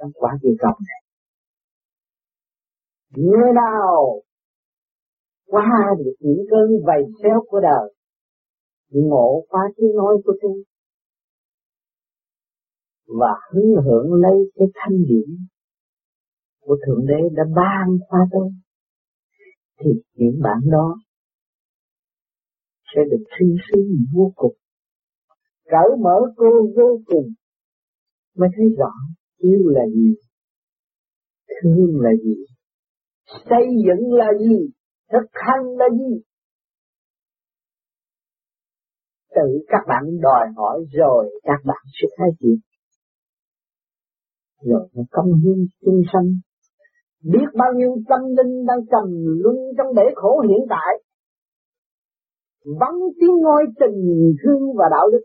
trong 0.00 0.10
quả 0.14 0.38
địa 0.42 0.54
cầu 0.58 0.72
này. 0.88 1.00
Người 3.16 3.52
nào? 3.54 4.22
Qua 5.46 5.96
được 5.98 6.14
những 6.20 6.46
cơn 6.50 6.70
vầy 6.86 7.02
xéo 7.22 7.44
của 7.48 7.60
đời. 7.60 7.94
Ngộ 8.90 9.44
qua 9.48 9.60
tiếng 9.76 9.94
nói 9.96 10.16
của 10.24 10.32
tôi. 10.42 10.64
Và 13.06 13.34
hứng 13.52 13.74
hưởng 13.84 14.14
lấy 14.14 14.50
cái 14.54 14.66
thanh 14.74 14.98
điển 15.08 15.46
của 16.60 16.76
thượng 16.86 17.06
đế 17.06 17.28
đã 17.32 17.42
ban 17.56 17.98
qua 18.08 18.20
tôi. 18.32 18.50
Thì 19.80 19.90
những 20.14 20.40
bạn 20.42 20.60
đó 20.70 20.96
sẽ 22.94 23.00
được 23.10 23.24
suy 23.38 23.46
sướng 23.68 23.86
vô 24.14 24.32
cùng. 24.36 24.54
Cởi 25.64 25.96
mở 25.98 26.20
cô 26.36 26.46
vô 26.76 27.00
cùng. 27.06 27.32
Mới 28.36 28.48
thấy 28.56 28.66
rõ 28.78 28.92
yêu 29.40 29.68
là 29.68 29.86
gì? 29.94 30.14
Thương 31.62 32.00
là 32.00 32.10
gì? 32.24 32.36
Xây 33.26 33.66
dựng 33.86 34.12
là 34.12 34.26
gì? 34.40 34.70
Thực 35.12 35.28
hành 35.32 35.64
là 35.78 35.86
gì? 35.98 36.22
Tự 39.34 39.64
các 39.68 39.80
bạn 39.88 40.02
đòi 40.20 40.46
hỏi 40.56 40.84
rồi 40.92 41.40
các 41.42 41.60
bạn 41.64 41.84
sẽ 42.02 42.08
thấy 42.16 42.28
gì? 42.40 42.60
rồi 44.62 44.88
nó 44.94 45.02
công 45.10 45.34
hiến 45.34 45.66
chung 45.84 46.02
sanh. 46.12 46.28
Biết 47.24 47.46
bao 47.54 47.72
nhiêu 47.76 47.96
tâm 48.08 48.20
linh 48.36 48.66
đang 48.66 48.78
trầm 48.90 49.04
luân 49.42 49.56
trong 49.78 49.94
bể 49.96 50.02
khổ 50.14 50.40
hiện 50.48 50.66
tại. 50.70 51.02
Vắng 52.80 52.98
tiếng 53.20 53.36
ngôi 53.42 53.64
tình 53.80 54.34
thương 54.42 54.76
và 54.76 54.84
đạo 54.90 55.08
đức 55.12 55.22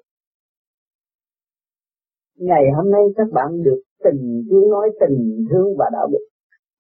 ngày 2.37 2.63
hôm 2.75 2.91
nay 2.91 3.01
các 3.15 3.27
bạn 3.33 3.63
được 3.63 3.81
tình 4.03 4.43
tiếng 4.49 4.69
nói 4.69 4.91
tình 4.99 5.45
thương 5.49 5.77
và 5.77 5.85
đạo 5.93 6.07
đức 6.11 6.25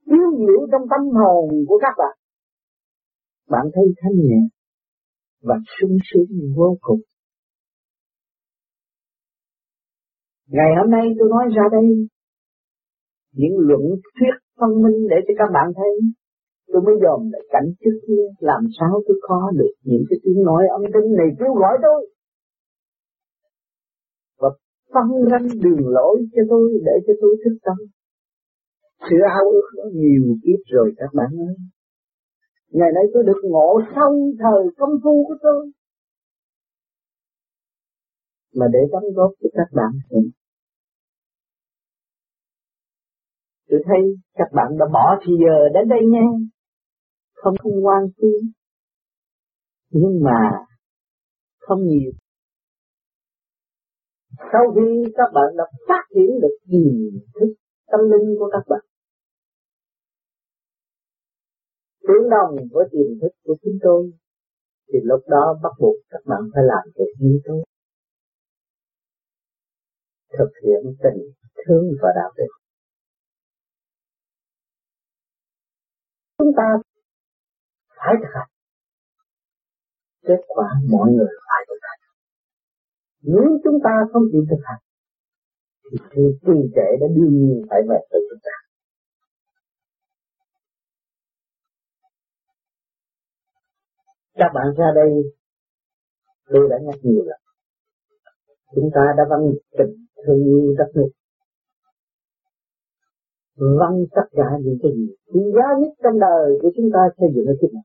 chiếu 0.05 0.37
diệu 0.37 0.67
trong 0.71 0.81
tâm 0.89 1.01
hồn 1.13 1.65
của 1.67 1.79
các 1.81 1.93
bạn. 1.97 2.17
Bạn 3.49 3.65
thấy 3.73 3.85
thanh 3.97 4.15
nhẹ 4.15 4.39
và 5.41 5.55
sung 5.79 5.97
sướng 6.03 6.53
vô 6.55 6.77
cùng. 6.81 6.99
Ngày 10.49 10.71
hôm 10.77 10.91
nay 10.91 11.05
tôi 11.19 11.29
nói 11.29 11.45
ra 11.55 11.63
đây, 11.71 12.07
những 13.33 13.55
luận 13.57 13.81
thuyết 14.19 14.35
phân 14.59 14.83
minh 14.83 15.07
để 15.09 15.15
cho 15.27 15.33
các 15.37 15.49
bạn 15.53 15.67
thấy. 15.75 15.93
Tôi 16.67 16.81
mới 16.81 16.95
dòm 17.03 17.29
lại 17.31 17.41
cảnh 17.49 17.67
trước 17.79 17.99
kia, 18.07 18.23
làm 18.39 18.61
sao 18.79 19.01
tôi 19.07 19.17
có 19.21 19.51
được 19.55 19.73
những 19.83 20.03
cái 20.09 20.19
tiếng 20.23 20.43
nói 20.43 20.63
âm 20.71 20.81
thanh 20.93 21.15
này 21.15 21.27
kêu 21.39 21.53
gọi 21.53 21.77
tôi? 21.81 22.14
Phân 24.95 25.07
ranh 25.31 25.47
đường 25.63 25.87
lỗi 25.87 26.17
cho 26.35 26.41
tôi 26.49 26.69
để 26.85 26.91
cho 27.07 27.13
tôi 27.21 27.37
thức 27.43 27.57
tâm. 27.63 27.77
Sự 29.09 29.15
ao 29.35 29.45
ước 29.51 29.67
nó 29.77 29.83
nhiều 29.93 30.35
kiếp 30.43 30.59
rồi 30.65 30.93
các 30.97 31.09
bạn 31.13 31.29
ơi. 31.47 31.55
Ngày 32.71 32.89
nay 32.95 33.03
tôi 33.13 33.23
được 33.23 33.41
ngộ 33.43 33.81
sâu 33.95 34.13
thời 34.39 34.63
công 34.77 34.95
phu 35.03 35.25
của 35.27 35.35
tôi. 35.41 35.71
Mà 38.55 38.65
để 38.73 38.79
đóng 38.91 39.13
góp 39.15 39.31
cho 39.41 39.49
các 39.53 39.67
bạn 39.73 39.91
hiểu 40.11 40.31
tôi 43.75 43.83
thấy 43.85 44.01
các 44.33 44.47
bạn 44.53 44.77
đã 44.79 44.85
bỏ 44.93 45.19
thì 45.25 45.33
giờ 45.39 45.69
đến 45.73 45.89
đây 45.89 45.99
nha. 46.11 46.21
Không 47.35 47.53
không 47.63 47.85
quan 47.85 48.03
tâm. 48.17 48.31
Nhưng 49.89 50.23
mà 50.23 50.65
không 51.59 51.79
nhiều 51.83 52.11
sau 54.51 54.63
khi 54.75 55.03
các 55.15 55.29
bạn 55.33 55.49
đã 55.57 55.63
phát 55.87 56.03
triển 56.15 56.39
được 56.41 56.55
tiềm 56.71 57.19
thức 57.35 57.53
tâm 57.91 57.99
linh 58.11 58.35
của 58.39 58.49
các 58.51 58.63
bạn, 58.69 58.85
tương 62.07 62.29
đồng 62.29 62.55
với 62.71 62.85
tiềm 62.91 63.19
thức 63.21 63.33
của 63.43 63.55
chúng 63.63 63.77
tôi, 63.81 64.11
thì 64.87 64.99
lúc 65.03 65.21
đó 65.27 65.59
bắt 65.63 65.73
buộc 65.79 65.95
các 66.09 66.21
bạn 66.25 66.41
phải 66.53 66.63
làm 66.63 66.83
việc 66.95 67.13
như 67.19 67.39
tôi 67.45 67.63
thực 70.37 70.51
hiện 70.63 70.95
tình 71.03 71.21
thương 71.65 71.85
và 72.01 72.09
đạo 72.15 72.31
đức. 72.37 72.51
Chúng 76.37 76.51
ta 76.57 76.63
phải 77.97 78.13
thực 78.21 78.31
hành. 78.33 78.49
Kết 80.27 80.41
quả 80.47 80.67
mọi 80.89 81.11
người 81.11 81.27
phải 81.47 81.61
thực 81.67 81.79
hành 81.81 81.94
nếu 83.25 83.59
chúng 83.63 83.79
ta 83.83 83.93
không 84.13 84.23
chịu 84.31 84.45
thực 84.49 84.61
hành, 84.63 84.81
thì 85.91 85.97
sự 86.15 86.21
trì 86.41 86.57
trệ 86.75 86.89
đã 87.01 87.07
đương 87.15 87.33
nhiên 87.33 87.61
phải 87.69 87.81
về 87.89 87.97
tới 88.09 88.21
chúng 88.29 88.39
ta. 88.43 88.55
Các 94.33 94.51
bạn 94.53 94.67
ra 94.77 94.85
đây, 94.95 95.11
tôi 96.45 96.69
đã 96.69 96.77
nhắc 96.85 96.95
nhiều 97.01 97.23
lần. 97.25 97.39
Chúng 98.75 98.89
ta 98.95 99.13
đã 99.17 99.23
văn 99.29 99.39
trình 99.77 100.05
thương 100.25 100.43
yêu 100.45 100.75
đất 100.77 100.91
nước. 100.95 101.09
Văn 103.55 104.05
tất 104.11 104.27
cả 104.31 104.49
những 104.61 104.77
cái 104.83 104.91
gì 104.95 105.15
quý 105.33 105.41
giá 105.55 105.67
nhất 105.81 105.93
trong 106.03 106.19
đời 106.19 106.59
của 106.61 106.71
chúng 106.75 106.89
ta 106.93 106.99
xây 107.17 107.27
dựng 107.35 107.45
ở 107.45 107.53
kiếp 107.61 107.73
này. 107.73 107.83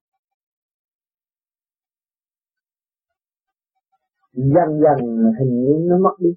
Dần 4.33 4.81
dần 4.83 4.99
hình 5.39 5.64
như 5.64 5.87
nó 5.89 5.99
mất 5.99 6.16
đi. 6.18 6.31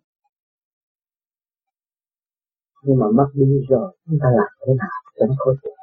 Nhưng 2.84 3.00
mà 3.00 3.06
mất 3.14 3.30
đi 3.34 3.46
rồi, 3.70 3.96
chúng 4.06 4.18
ta 4.22 4.28
làm 4.36 4.52
thế 4.68 4.74
nào 4.78 5.02
cho 5.20 5.26
nó 5.26 5.36
khôi 5.38 5.56
phục 5.64 5.74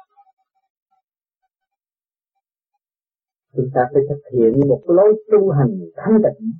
chúng 3.55 3.69
ta 3.73 3.81
phải 3.93 4.01
thực 4.09 4.21
hiện 4.33 4.69
một 4.69 4.81
lối 4.85 5.23
tu 5.31 5.49
hành 5.49 5.79
thanh 5.95 6.21
tịnh 6.23 6.51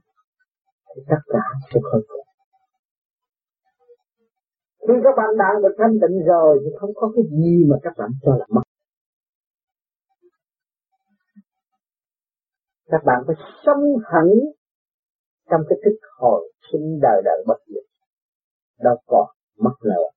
thì 0.95 1.02
tất 1.10 1.22
cả 1.28 1.39
sẽ 1.74 1.80
khôi 1.84 2.02
phục. 2.08 2.26
Khi 4.88 4.93
các 5.04 5.14
bạn 5.18 5.30
đang 5.38 5.62
được 5.62 5.76
thanh 5.78 5.93
tịnh 6.02 6.26
rồi 6.26 6.60
thì 6.64 6.70
không 6.80 6.91
có 6.95 7.12
cái 7.16 7.24
gì 7.32 7.66
mà 7.70 7.78
các 7.84 7.93
bạn 7.97 8.10
cho 8.22 8.38
là 8.38 8.45
mất. 8.49 8.62
Các 12.86 13.02
bạn 13.06 13.24
phải 13.28 13.36
sống 13.66 13.84
hẳn 14.06 14.28
trong 15.52 15.62
cái 15.70 15.78
thức 15.86 15.97
hồi 16.18 16.54
sinh 16.72 16.99
đời 17.02 17.22
đời 17.26 17.43
bất 17.47 17.58
diệt, 17.68 17.84
đâu 18.80 18.97
còn 19.08 19.28
mất 19.58 19.76
nữa 19.84 20.08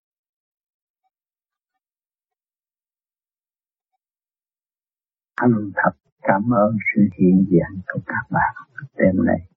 anh 5.35 5.71
thật 5.77 5.91
cảm 6.23 6.43
ơn 6.55 6.77
sự 6.95 7.03
hiện 7.19 7.47
diện 7.51 7.83
của 7.87 8.01
các 8.07 8.25
bạn 8.31 8.55
đêm 8.97 9.25
nay 9.27 9.54